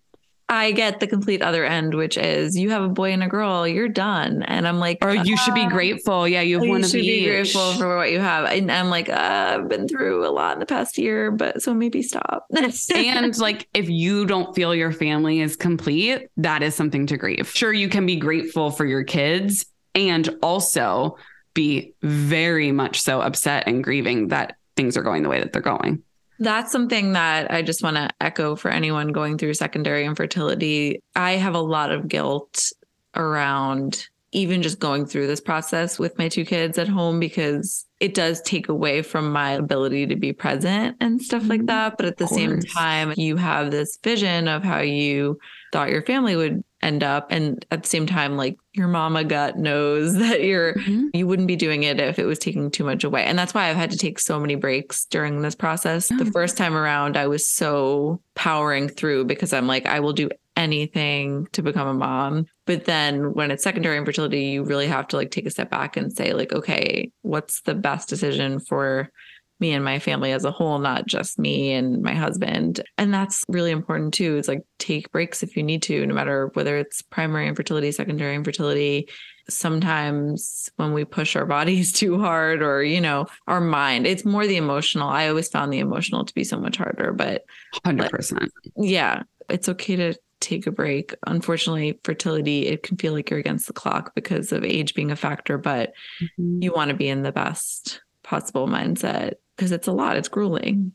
I 0.49 0.71
get 0.71 1.01
the 1.01 1.07
complete 1.07 1.41
other 1.41 1.65
end, 1.65 1.93
which 1.93 2.17
is 2.17 2.57
you 2.57 2.69
have 2.69 2.81
a 2.81 2.87
boy 2.87 3.11
and 3.11 3.21
a 3.21 3.27
girl, 3.27 3.67
you're 3.67 3.89
done. 3.89 4.43
And 4.43 4.65
I'm 4.65 4.79
like, 4.79 4.99
or 5.01 5.13
you 5.13 5.33
uh, 5.33 5.37
should 5.37 5.53
be 5.53 5.65
uh, 5.65 5.69
grateful. 5.69 6.25
Yeah, 6.25 6.41
you 6.41 6.55
have 6.55 6.63
you 6.63 6.71
one 6.71 6.83
of 6.83 6.89
should 6.89 7.01
be 7.01 7.25
grateful 7.25 7.73
for 7.73 7.97
what 7.97 8.11
you 8.11 8.19
have. 8.19 8.45
And 8.45 8.71
I'm 8.71 8.89
like, 8.89 9.09
uh, 9.09 9.57
I've 9.59 9.67
been 9.67 9.89
through 9.89 10.25
a 10.25 10.31
lot 10.31 10.53
in 10.53 10.59
the 10.59 10.65
past 10.65 10.97
year, 10.97 11.31
but 11.31 11.61
so 11.61 11.73
maybe 11.73 12.01
stop. 12.01 12.45
and 12.95 13.37
like, 13.37 13.67
if 13.73 13.89
you 13.89 14.25
don't 14.25 14.55
feel 14.55 14.73
your 14.73 14.93
family 14.93 15.41
is 15.41 15.57
complete, 15.57 16.29
that 16.37 16.63
is 16.63 16.73
something 16.73 17.05
to 17.07 17.17
grieve. 17.17 17.51
Sure, 17.53 17.73
you 17.73 17.89
can 17.89 18.05
be 18.05 18.15
grateful 18.15 18.71
for 18.71 18.85
your 18.85 19.03
kids 19.03 19.65
and 19.95 20.29
also 20.41 21.17
be 21.53 21.93
very 22.03 22.71
much 22.71 23.01
so 23.01 23.19
upset 23.19 23.67
and 23.67 23.83
grieving 23.83 24.29
that 24.29 24.55
things 24.77 24.95
are 24.95 25.01
going 25.01 25.23
the 25.23 25.29
way 25.29 25.41
that 25.41 25.51
they're 25.51 25.61
going. 25.61 26.03
That's 26.39 26.71
something 26.71 27.13
that 27.13 27.51
I 27.51 27.61
just 27.61 27.83
want 27.83 27.97
to 27.97 28.09
echo 28.21 28.55
for 28.55 28.69
anyone 28.69 29.09
going 29.09 29.37
through 29.37 29.53
secondary 29.55 30.05
infertility. 30.05 31.01
I 31.15 31.33
have 31.33 31.55
a 31.55 31.61
lot 31.61 31.91
of 31.91 32.07
guilt 32.07 32.71
around 33.15 34.07
even 34.33 34.61
just 34.61 34.79
going 34.79 35.05
through 35.05 35.25
this 35.25 35.39
process 35.39 35.97
with 35.97 36.17
my 36.17 36.27
two 36.27 36.43
kids 36.43 36.77
at 36.77 36.87
home 36.87 37.19
because 37.19 37.85
it 37.99 38.13
does 38.13 38.41
take 38.41 38.67
away 38.67 39.01
from 39.01 39.31
my 39.31 39.51
ability 39.51 40.05
to 40.05 40.15
be 40.15 40.33
present 40.33 40.97
and 40.99 41.21
stuff 41.21 41.47
like 41.47 41.61
mm-hmm. 41.61 41.67
that. 41.67 41.97
But 41.97 42.05
at 42.07 42.17
the 42.17 42.27
same 42.27 42.59
time, 42.61 43.13
you 43.15 43.37
have 43.37 43.71
this 43.71 43.97
vision 44.03 44.47
of 44.47 44.63
how 44.63 44.79
you 44.79 45.39
thought 45.71 45.89
your 45.89 46.03
family 46.03 46.35
would 46.35 46.63
end 46.81 47.03
up. 47.03 47.27
And 47.31 47.65
at 47.71 47.83
the 47.83 47.89
same 47.89 48.05
time 48.05 48.37
like 48.37 48.57
your 48.73 48.87
mama 48.87 49.23
gut 49.23 49.57
knows 49.57 50.13
that 50.17 50.43
you're 50.43 50.75
mm-hmm. 50.75 51.07
you 51.13 51.27
wouldn't 51.27 51.47
be 51.47 51.55
doing 51.55 51.83
it 51.83 51.99
if 51.99 52.19
it 52.19 52.25
was 52.25 52.39
taking 52.39 52.69
too 52.71 52.83
much 52.83 53.03
away. 53.03 53.23
And 53.23 53.37
that's 53.37 53.53
why 53.53 53.69
i've 53.69 53.75
had 53.75 53.91
to 53.91 53.97
take 53.97 54.19
so 54.19 54.39
many 54.39 54.55
breaks 54.55 55.05
during 55.05 55.41
this 55.41 55.55
process. 55.55 56.07
The 56.09 56.25
first 56.25 56.57
time 56.57 56.75
around 56.75 57.17
i 57.17 57.27
was 57.27 57.47
so 57.47 58.21
powering 58.35 58.87
through 58.87 59.25
because 59.25 59.53
i'm 59.53 59.67
like 59.67 59.85
i 59.85 59.99
will 59.99 60.13
do 60.13 60.29
anything 60.55 61.47
to 61.51 61.61
become 61.61 61.87
a 61.87 61.93
mom. 61.93 62.47
But 62.65 62.85
then 62.85 63.33
when 63.33 63.51
it's 63.51 63.63
secondary 63.63 63.97
infertility 63.97 64.45
you 64.45 64.63
really 64.63 64.87
have 64.87 65.07
to 65.09 65.15
like 65.15 65.31
take 65.31 65.45
a 65.45 65.51
step 65.51 65.69
back 65.69 65.97
and 65.97 66.11
say 66.13 66.33
like 66.33 66.53
okay 66.53 67.11
what's 67.21 67.61
the 67.61 67.75
best 67.75 68.09
decision 68.09 68.59
for 68.59 69.11
me 69.59 69.73
and 69.73 69.83
my 69.83 69.99
family 69.99 70.31
as 70.31 70.45
a 70.45 70.51
whole, 70.51 70.79
not 70.79 71.07
just 71.07 71.39
me 71.39 71.73
and 71.73 72.01
my 72.01 72.13
husband. 72.13 72.81
And 72.97 73.13
that's 73.13 73.43
really 73.47 73.71
important 73.71 74.13
too. 74.13 74.37
It's 74.37 74.47
like 74.47 74.61
take 74.77 75.11
breaks 75.11 75.43
if 75.43 75.57
you 75.57 75.63
need 75.63 75.81
to, 75.83 76.05
no 76.05 76.13
matter 76.13 76.51
whether 76.53 76.77
it's 76.77 77.01
primary 77.01 77.47
infertility, 77.47 77.91
secondary 77.91 78.35
infertility. 78.35 79.09
Sometimes 79.49 80.69
when 80.75 80.93
we 80.93 81.05
push 81.05 81.35
our 81.35 81.45
bodies 81.45 81.91
too 81.93 82.19
hard 82.19 82.61
or, 82.61 82.83
you 82.83 83.01
know, 83.01 83.25
our 83.47 83.61
mind, 83.61 84.05
it's 84.05 84.25
more 84.25 84.45
the 84.45 84.57
emotional. 84.57 85.09
I 85.09 85.27
always 85.27 85.49
found 85.49 85.73
the 85.73 85.79
emotional 85.79 86.25
to 86.25 86.33
be 86.33 86.43
so 86.43 86.59
much 86.59 86.77
harder, 86.77 87.13
but 87.13 87.43
100%. 87.85 88.49
yeah, 88.75 89.23
it's 89.49 89.69
okay 89.69 89.95
to 89.95 90.13
take 90.39 90.67
a 90.67 90.71
break. 90.71 91.15
Unfortunately, 91.25 91.99
fertility, 92.03 92.67
it 92.67 92.83
can 92.83 92.97
feel 92.97 93.13
like 93.13 93.31
you're 93.31 93.39
against 93.39 93.65
the 93.65 93.73
clock 93.73 94.13
because 94.13 94.51
of 94.51 94.63
age 94.63 94.93
being 94.93 95.09
a 95.09 95.15
factor, 95.15 95.57
but 95.57 95.93
mm-hmm. 96.21 96.61
you 96.61 96.71
want 96.71 96.89
to 96.89 96.95
be 96.95 97.09
in 97.09 97.23
the 97.23 97.31
best 97.31 98.01
possible 98.23 98.67
mindset 98.67 99.33
because 99.57 99.71
it's 99.71 99.87
a 99.87 99.91
lot, 99.91 100.15
it's 100.15 100.27
grueling. 100.27 100.93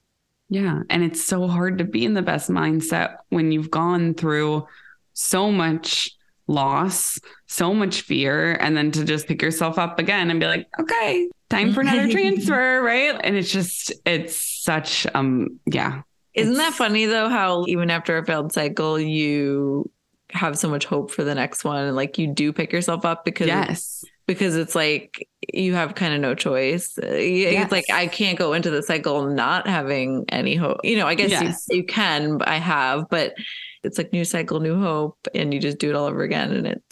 Yeah. 0.48 0.82
And 0.88 1.02
it's 1.02 1.22
so 1.22 1.48
hard 1.48 1.78
to 1.78 1.84
be 1.84 2.04
in 2.04 2.14
the 2.14 2.22
best 2.22 2.48
mindset 2.48 3.16
when 3.30 3.52
you've 3.52 3.70
gone 3.70 4.14
through 4.14 4.66
so 5.14 5.50
much 5.50 6.10
loss, 6.46 7.18
so 7.46 7.74
much 7.74 8.02
fear, 8.02 8.52
and 8.60 8.76
then 8.76 8.90
to 8.92 9.04
just 9.04 9.26
pick 9.26 9.42
yourself 9.42 9.78
up 9.78 9.98
again 9.98 10.30
and 10.30 10.38
be 10.38 10.46
like, 10.46 10.68
okay, 10.78 11.28
time 11.48 11.72
for 11.72 11.80
another 11.80 12.08
transfer. 12.10 12.82
Right. 12.82 13.18
And 13.22 13.36
it's 13.36 13.50
just, 13.50 13.92
it's 14.04 14.62
such, 14.62 15.06
um, 15.14 15.58
yeah. 15.66 16.02
Isn't 16.34 16.54
that 16.54 16.74
funny 16.74 17.06
though? 17.06 17.28
How 17.28 17.66
even 17.66 17.90
after 17.90 18.16
a 18.16 18.24
failed 18.24 18.52
cycle, 18.52 18.98
you 18.98 19.90
have 20.30 20.56
so 20.58 20.68
much 20.68 20.84
hope 20.86 21.10
for 21.10 21.24
the 21.24 21.34
next 21.34 21.62
one 21.62 21.84
and 21.84 21.96
like 21.96 22.16
you 22.16 22.26
do 22.26 22.54
pick 22.54 22.72
yourself 22.72 23.04
up 23.04 23.22
because 23.22 23.48
yes 23.48 24.02
because 24.26 24.56
it's 24.56 24.74
like 24.74 25.28
you 25.52 25.74
have 25.74 25.94
kind 25.94 26.14
of 26.14 26.20
no 26.20 26.34
choice. 26.34 26.96
Uh, 27.02 27.14
yes. 27.14 27.64
It's 27.64 27.72
like 27.72 27.90
I 27.90 28.06
can't 28.06 28.38
go 28.38 28.52
into 28.52 28.70
the 28.70 28.82
cycle 28.82 29.26
not 29.26 29.66
having 29.66 30.24
any 30.28 30.54
hope. 30.54 30.78
You 30.84 30.96
know, 30.96 31.06
I 31.06 31.14
guess 31.14 31.30
yes. 31.30 31.66
you, 31.68 31.78
you 31.78 31.84
can, 31.84 32.40
I 32.42 32.56
have, 32.56 33.08
but 33.10 33.34
it's 33.82 33.98
like 33.98 34.12
new 34.12 34.24
cycle, 34.24 34.60
new 34.60 34.80
hope, 34.80 35.26
and 35.34 35.52
you 35.52 35.60
just 35.60 35.78
do 35.78 35.90
it 35.90 35.96
all 35.96 36.06
over 36.06 36.22
again. 36.22 36.52
And 36.52 36.66
it 36.66 36.82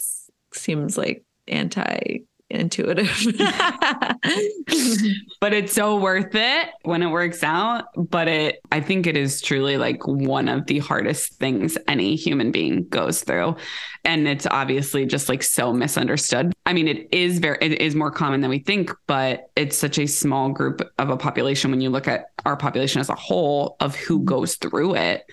seems 0.53 0.97
like 0.97 1.23
anti 1.47 2.19
intuitive. 2.53 3.07
but 5.39 5.53
it's 5.53 5.73
so 5.73 5.97
worth 5.97 6.33
it 6.33 6.69
when 6.83 7.01
it 7.01 7.07
works 7.07 7.43
out. 7.43 7.85
But 7.95 8.27
it, 8.27 8.61
I 8.71 8.81
think 8.81 9.07
it 9.07 9.17
is 9.17 9.41
truly 9.41 9.77
like 9.77 10.05
one 10.05 10.47
of 10.47 10.65
the 10.67 10.79
hardest 10.79 11.33
things 11.35 11.77
any 11.87 12.15
human 12.15 12.51
being 12.51 12.87
goes 12.87 13.23
through. 13.23 13.55
And 14.03 14.27
it's 14.27 14.47
obviously 14.47 15.05
just 15.05 15.29
like 15.29 15.43
so 15.43 15.73
misunderstood. 15.73 16.53
I 16.65 16.73
mean, 16.73 16.87
it 16.87 17.07
is 17.11 17.39
very, 17.39 17.57
it 17.61 17.81
is 17.81 17.95
more 17.95 18.11
common 18.11 18.41
than 18.41 18.49
we 18.49 18.59
think, 18.59 18.91
but 19.07 19.49
it's 19.55 19.77
such 19.77 19.99
a 19.99 20.07
small 20.07 20.49
group 20.49 20.81
of 20.97 21.09
a 21.09 21.17
population 21.17 21.71
when 21.71 21.81
you 21.81 21.89
look 21.89 22.07
at 22.07 22.25
our 22.45 22.57
population 22.57 22.99
as 22.99 23.09
a 23.09 23.15
whole 23.15 23.75
of 23.79 23.95
who 23.95 24.17
mm-hmm. 24.17 24.25
goes 24.25 24.55
through 24.55 24.95
it. 24.95 25.25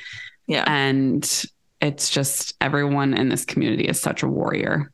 Yeah. 0.46 0.64
And 0.66 1.44
it's 1.80 2.10
just 2.10 2.54
everyone 2.60 3.14
in 3.14 3.28
this 3.28 3.44
community 3.44 3.84
is 3.84 4.00
such 4.00 4.22
a 4.22 4.28
warrior. 4.28 4.92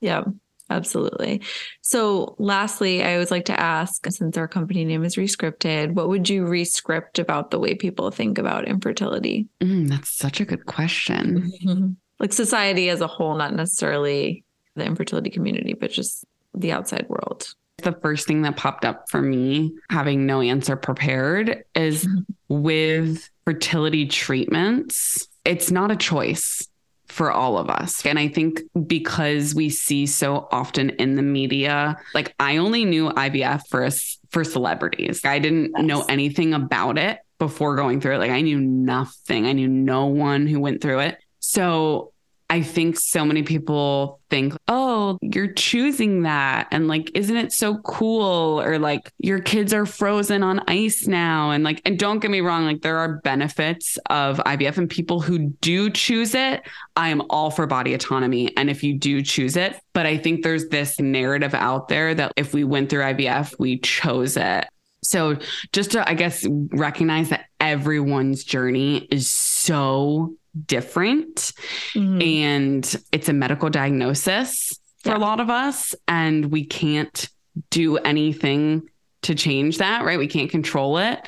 Yeah. 0.00 0.24
Absolutely. 0.70 1.42
So, 1.82 2.36
lastly, 2.38 3.02
I 3.02 3.14
always 3.14 3.30
like 3.30 3.44
to 3.46 3.60
ask 3.60 4.06
since 4.10 4.36
our 4.38 4.48
company 4.48 4.84
name 4.84 5.04
is 5.04 5.16
Rescripted, 5.16 5.94
what 5.94 6.08
would 6.08 6.28
you 6.28 6.44
rescript 6.44 7.18
about 7.18 7.50
the 7.50 7.58
way 7.58 7.74
people 7.74 8.10
think 8.10 8.38
about 8.38 8.66
infertility? 8.66 9.46
Mm, 9.60 9.88
that's 9.88 10.10
such 10.10 10.40
a 10.40 10.44
good 10.44 10.64
question. 10.66 11.96
like 12.18 12.32
society 12.32 12.88
as 12.88 13.00
a 13.00 13.06
whole, 13.06 13.34
not 13.36 13.54
necessarily 13.54 14.44
the 14.74 14.84
infertility 14.84 15.30
community, 15.30 15.74
but 15.74 15.90
just 15.90 16.24
the 16.54 16.72
outside 16.72 17.06
world. 17.08 17.46
The 17.78 17.92
first 18.00 18.26
thing 18.26 18.42
that 18.42 18.56
popped 18.56 18.84
up 18.84 19.10
for 19.10 19.20
me, 19.20 19.74
having 19.90 20.24
no 20.24 20.40
answer 20.40 20.76
prepared, 20.76 21.64
is 21.74 22.06
mm-hmm. 22.06 22.22
with 22.62 23.28
fertility 23.44 24.06
treatments, 24.06 25.28
it's 25.44 25.70
not 25.70 25.90
a 25.90 25.96
choice 25.96 26.66
for 27.14 27.30
all 27.30 27.58
of 27.58 27.70
us. 27.70 28.04
And 28.04 28.18
I 28.18 28.26
think 28.26 28.60
because 28.88 29.54
we 29.54 29.70
see 29.70 30.04
so 30.04 30.48
often 30.50 30.90
in 30.90 31.14
the 31.14 31.22
media, 31.22 31.96
like 32.12 32.34
I 32.40 32.56
only 32.56 32.84
knew 32.84 33.08
IVF 33.10 33.68
for 33.68 33.88
for 34.30 34.42
celebrities. 34.42 35.24
I 35.24 35.38
didn't 35.38 35.70
yes. 35.76 35.86
know 35.86 36.04
anything 36.08 36.54
about 36.54 36.98
it 36.98 37.20
before 37.38 37.76
going 37.76 38.00
through 38.00 38.16
it. 38.16 38.18
Like 38.18 38.32
I 38.32 38.40
knew 38.40 38.60
nothing. 38.60 39.46
I 39.46 39.52
knew 39.52 39.68
no 39.68 40.06
one 40.06 40.48
who 40.48 40.58
went 40.58 40.82
through 40.82 40.98
it. 41.00 41.18
So 41.38 42.12
I 42.50 42.62
think 42.62 42.98
so 42.98 43.24
many 43.24 43.42
people 43.42 44.20
think, 44.30 44.54
oh, 44.68 45.18
you're 45.22 45.52
choosing 45.52 46.22
that. 46.22 46.68
And 46.70 46.88
like, 46.88 47.10
isn't 47.14 47.36
it 47.36 47.52
so 47.52 47.78
cool? 47.78 48.60
Or 48.60 48.78
like, 48.78 49.10
your 49.18 49.40
kids 49.40 49.72
are 49.72 49.86
frozen 49.86 50.42
on 50.42 50.60
ice 50.68 51.06
now. 51.06 51.50
And 51.50 51.64
like, 51.64 51.80
and 51.84 51.98
don't 51.98 52.20
get 52.20 52.30
me 52.30 52.40
wrong, 52.40 52.64
like, 52.64 52.82
there 52.82 52.98
are 52.98 53.20
benefits 53.22 53.98
of 54.10 54.38
IVF 54.38 54.76
and 54.76 54.90
people 54.90 55.20
who 55.20 55.50
do 55.60 55.90
choose 55.90 56.34
it. 56.34 56.62
I 56.96 57.08
am 57.08 57.22
all 57.30 57.50
for 57.50 57.66
body 57.66 57.94
autonomy. 57.94 58.54
And 58.56 58.68
if 58.68 58.82
you 58.82 58.98
do 58.98 59.22
choose 59.22 59.56
it, 59.56 59.80
but 59.92 60.06
I 60.06 60.18
think 60.18 60.42
there's 60.42 60.68
this 60.68 61.00
narrative 61.00 61.54
out 61.54 61.88
there 61.88 62.14
that 62.14 62.32
if 62.36 62.52
we 62.52 62.64
went 62.64 62.90
through 62.90 63.02
IVF, 63.02 63.58
we 63.58 63.78
chose 63.78 64.36
it. 64.36 64.66
So 65.02 65.38
just 65.72 65.92
to, 65.92 66.08
I 66.08 66.14
guess, 66.14 66.46
recognize 66.48 67.30
that 67.30 67.46
everyone's 67.60 68.44
journey 68.44 69.06
is 69.10 69.28
so 69.28 70.34
different 70.66 71.52
mm-hmm. 71.94 72.20
and 72.22 72.96
it's 73.12 73.28
a 73.28 73.32
medical 73.32 73.70
diagnosis 73.70 74.78
for 75.02 75.10
yeah. 75.10 75.16
a 75.16 75.18
lot 75.18 75.40
of 75.40 75.50
us 75.50 75.94
and 76.08 76.46
we 76.46 76.64
can't 76.64 77.28
do 77.70 77.96
anything 77.98 78.88
to 79.22 79.34
change 79.34 79.78
that, 79.78 80.04
right? 80.04 80.18
We 80.18 80.26
can't 80.26 80.50
control 80.50 80.98
it. 80.98 81.20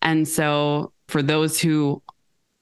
And 0.00 0.26
so 0.26 0.92
for 1.08 1.22
those 1.22 1.60
who 1.60 2.02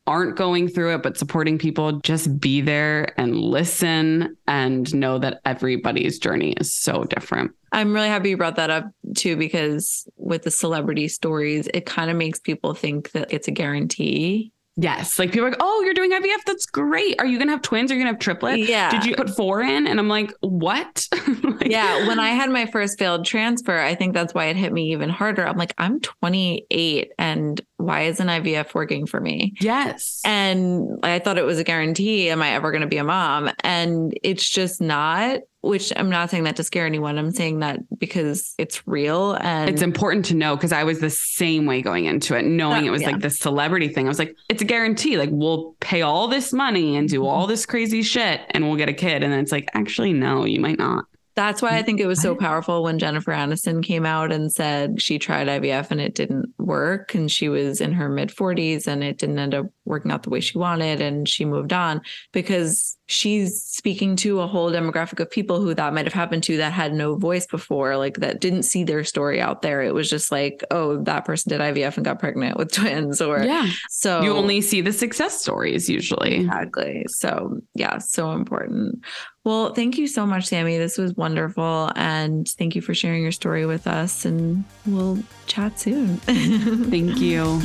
aren't 0.06 0.36
going 0.36 0.66
through 0.66 0.94
it, 0.94 1.02
but 1.02 1.16
supporting 1.16 1.58
people, 1.58 1.92
just 2.00 2.40
be 2.40 2.60
there 2.60 3.18
and 3.18 3.36
listen 3.36 4.36
and 4.48 4.92
know 4.94 5.18
that 5.18 5.40
everybody's 5.44 6.18
journey 6.18 6.52
is 6.52 6.74
so 6.74 7.04
different. 7.04 7.52
I'm 7.70 7.92
really 7.92 8.08
happy 8.08 8.30
you 8.30 8.36
brought 8.36 8.56
that 8.56 8.70
up 8.70 8.90
too, 9.14 9.36
because 9.36 10.08
with 10.16 10.42
the 10.42 10.50
celebrity 10.50 11.06
stories, 11.06 11.68
it 11.72 11.86
kind 11.86 12.10
of 12.10 12.16
makes 12.16 12.40
people 12.40 12.74
think 12.74 13.12
that 13.12 13.32
it's 13.32 13.46
a 13.46 13.52
guarantee 13.52 14.52
Yes. 14.80 15.18
Like 15.18 15.32
people 15.32 15.46
are 15.46 15.50
like, 15.50 15.60
oh, 15.60 15.82
you're 15.82 15.94
doing 15.94 16.12
IVF. 16.12 16.44
That's 16.46 16.66
great. 16.66 17.20
Are 17.20 17.26
you 17.26 17.38
going 17.38 17.48
to 17.48 17.52
have 17.52 17.62
twins? 17.62 17.90
Are 17.90 17.94
you 17.94 18.00
going 18.02 18.12
to 18.12 18.14
have 18.14 18.20
triplets? 18.20 18.68
Yeah. 18.68 18.90
Did 18.90 19.04
you 19.04 19.14
put 19.14 19.30
four 19.30 19.60
in? 19.60 19.86
And 19.86 20.00
I'm 20.00 20.08
like, 20.08 20.32
what? 20.40 21.06
like, 21.42 21.68
yeah. 21.68 22.06
When 22.08 22.18
I 22.18 22.30
had 22.30 22.50
my 22.50 22.66
first 22.66 22.98
failed 22.98 23.26
transfer, 23.26 23.78
I 23.78 23.94
think 23.94 24.14
that's 24.14 24.32
why 24.32 24.46
it 24.46 24.56
hit 24.56 24.72
me 24.72 24.92
even 24.92 25.10
harder. 25.10 25.46
I'm 25.46 25.58
like, 25.58 25.74
I'm 25.76 26.00
28 26.00 27.12
and 27.18 27.60
why 27.80 28.02
isn't 28.02 28.26
IVF 28.26 28.74
working 28.74 29.06
for 29.06 29.20
me? 29.20 29.54
Yes. 29.60 30.20
And 30.24 30.98
I 31.02 31.18
thought 31.18 31.38
it 31.38 31.44
was 31.44 31.58
a 31.58 31.64
guarantee. 31.64 32.30
Am 32.30 32.42
I 32.42 32.50
ever 32.50 32.70
going 32.70 32.82
to 32.82 32.86
be 32.86 32.98
a 32.98 33.04
mom? 33.04 33.50
And 33.62 34.12
it's 34.22 34.48
just 34.48 34.80
not 34.80 35.40
which 35.62 35.92
I'm 35.94 36.08
not 36.08 36.30
saying 36.30 36.44
that 36.44 36.56
to 36.56 36.64
scare 36.64 36.86
anyone. 36.86 37.18
I'm 37.18 37.32
saying 37.32 37.58
that 37.58 37.80
because 37.98 38.54
it's 38.56 38.86
real 38.86 39.34
and 39.34 39.68
it's 39.68 39.82
important 39.82 40.24
to 40.26 40.34
know 40.34 40.56
because 40.56 40.72
I 40.72 40.84
was 40.84 41.00
the 41.00 41.10
same 41.10 41.66
way 41.66 41.82
going 41.82 42.06
into 42.06 42.34
it, 42.34 42.46
knowing 42.46 42.86
it 42.86 42.88
oh, 42.88 42.92
was 42.92 43.02
yeah. 43.02 43.10
like 43.10 43.20
the 43.20 43.30
celebrity 43.30 43.88
thing. 43.88 44.06
I 44.06 44.08
was 44.08 44.18
like, 44.18 44.34
it's 44.48 44.62
a 44.62 44.64
guarantee. 44.64 45.18
Like 45.18 45.28
we'll 45.30 45.74
pay 45.80 46.00
all 46.00 46.28
this 46.28 46.52
money 46.52 46.96
and 46.96 47.08
do 47.08 47.26
all 47.26 47.42
mm-hmm. 47.42 47.50
this 47.50 47.66
crazy 47.66 48.02
shit 48.02 48.40
and 48.50 48.66
we'll 48.66 48.78
get 48.78 48.88
a 48.88 48.94
kid. 48.94 49.22
And 49.22 49.32
then 49.32 49.40
it's 49.40 49.52
like, 49.52 49.68
actually, 49.74 50.14
no, 50.14 50.44
you 50.44 50.60
might 50.60 50.78
not. 50.78 51.04
That's 51.40 51.62
why 51.62 51.70
I 51.70 51.72
mm-hmm. 51.76 51.86
think 51.86 52.00
it 52.00 52.06
was 52.06 52.20
so 52.20 52.34
mm-hmm. 52.34 52.44
powerful 52.44 52.82
when 52.82 52.98
Jennifer 52.98 53.32
Aniston 53.32 53.82
came 53.82 54.04
out 54.04 54.30
and 54.30 54.52
said 54.52 55.00
she 55.00 55.18
tried 55.18 55.46
IVF 55.46 55.90
and 55.90 55.98
it 55.98 56.14
didn't 56.14 56.52
work. 56.58 57.14
And 57.14 57.32
she 57.32 57.48
was 57.48 57.80
in 57.80 57.92
her 57.92 58.10
mid 58.10 58.28
40s 58.28 58.86
and 58.86 59.02
it 59.02 59.16
didn't 59.16 59.38
end 59.38 59.54
up 59.54 59.64
working 59.86 60.12
out 60.12 60.22
the 60.22 60.28
way 60.28 60.40
she 60.40 60.58
wanted. 60.58 61.00
And 61.00 61.26
she 61.26 61.46
moved 61.46 61.72
on 61.72 62.02
because 62.32 62.98
she's 63.06 63.62
speaking 63.62 64.16
to 64.16 64.40
a 64.40 64.46
whole 64.46 64.70
demographic 64.70 65.18
of 65.18 65.30
people 65.30 65.62
who 65.62 65.72
that 65.72 65.94
might 65.94 66.04
have 66.04 66.12
happened 66.12 66.42
to 66.44 66.58
that 66.58 66.74
had 66.74 66.92
no 66.92 67.16
voice 67.16 67.46
before, 67.46 67.96
like 67.96 68.18
that 68.18 68.42
didn't 68.42 68.64
see 68.64 68.84
their 68.84 69.02
story 69.02 69.40
out 69.40 69.62
there. 69.62 69.80
It 69.80 69.94
was 69.94 70.10
just 70.10 70.30
like, 70.30 70.62
oh, 70.70 71.02
that 71.04 71.24
person 71.24 71.48
did 71.48 71.62
IVF 71.62 71.96
and 71.96 72.04
got 72.04 72.18
pregnant 72.18 72.58
with 72.58 72.70
twins. 72.74 73.22
Or, 73.22 73.42
yeah. 73.42 73.66
So 73.88 74.20
you 74.20 74.32
only 74.36 74.60
see 74.60 74.82
the 74.82 74.92
success 74.92 75.40
stories 75.40 75.88
usually. 75.88 76.34
Exactly. 76.34 77.06
So, 77.08 77.60
yeah, 77.74 77.96
so 77.96 78.32
important. 78.32 79.02
Well, 79.42 79.72
thank 79.72 79.96
you 79.96 80.06
so 80.06 80.26
much, 80.26 80.46
Sammy. 80.46 80.76
This 80.76 80.98
was 80.98 81.14
wonderful. 81.14 81.90
And 81.96 82.46
thank 82.46 82.76
you 82.76 82.82
for 82.82 82.94
sharing 82.94 83.22
your 83.22 83.32
story 83.32 83.64
with 83.64 83.86
us. 83.86 84.24
And 84.26 84.64
we'll 84.86 85.18
chat 85.46 85.80
soon. 85.80 86.16
thank 86.18 87.18
you. 87.18 87.58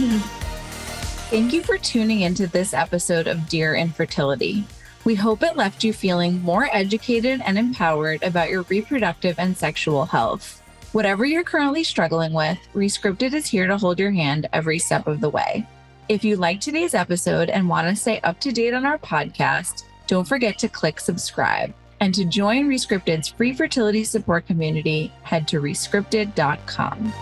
Thank 1.29 1.51
you 1.51 1.61
for 1.61 1.77
tuning 1.77 2.21
into 2.21 2.47
this 2.47 2.73
episode 2.73 3.27
of 3.27 3.49
Dear 3.49 3.75
Infertility. 3.75 4.65
We 5.03 5.15
hope 5.15 5.43
it 5.43 5.57
left 5.57 5.83
you 5.83 5.91
feeling 5.91 6.41
more 6.41 6.69
educated 6.71 7.41
and 7.45 7.57
empowered 7.57 8.23
about 8.23 8.49
your 8.49 8.63
reproductive 8.63 9.37
and 9.37 9.55
sexual 9.55 10.05
health. 10.05 10.61
Whatever 10.93 11.25
you're 11.25 11.43
currently 11.43 11.83
struggling 11.83 12.31
with, 12.31 12.57
Rescripted 12.73 13.33
is 13.33 13.45
here 13.45 13.67
to 13.67 13.77
hold 13.77 13.99
your 13.99 14.11
hand 14.11 14.47
every 14.53 14.79
step 14.79 15.07
of 15.07 15.19
the 15.19 15.29
way. 15.29 15.67
If 16.07 16.23
you 16.23 16.37
liked 16.37 16.63
today's 16.63 16.93
episode 16.93 17.49
and 17.49 17.67
want 17.67 17.89
to 17.89 17.95
stay 17.95 18.21
up 18.21 18.39
to 18.39 18.51
date 18.51 18.73
on 18.73 18.85
our 18.85 18.97
podcast, 18.97 19.83
don't 20.07 20.27
forget 20.27 20.57
to 20.59 20.69
click 20.69 20.99
subscribe. 20.99 21.73
And 21.99 22.13
to 22.15 22.25
join 22.25 22.67
Rescripted's 22.67 23.29
free 23.29 23.53
fertility 23.53 24.03
support 24.03 24.45
community, 24.45 25.11
head 25.23 25.47
to 25.49 25.61
rescripted.com. 25.61 27.13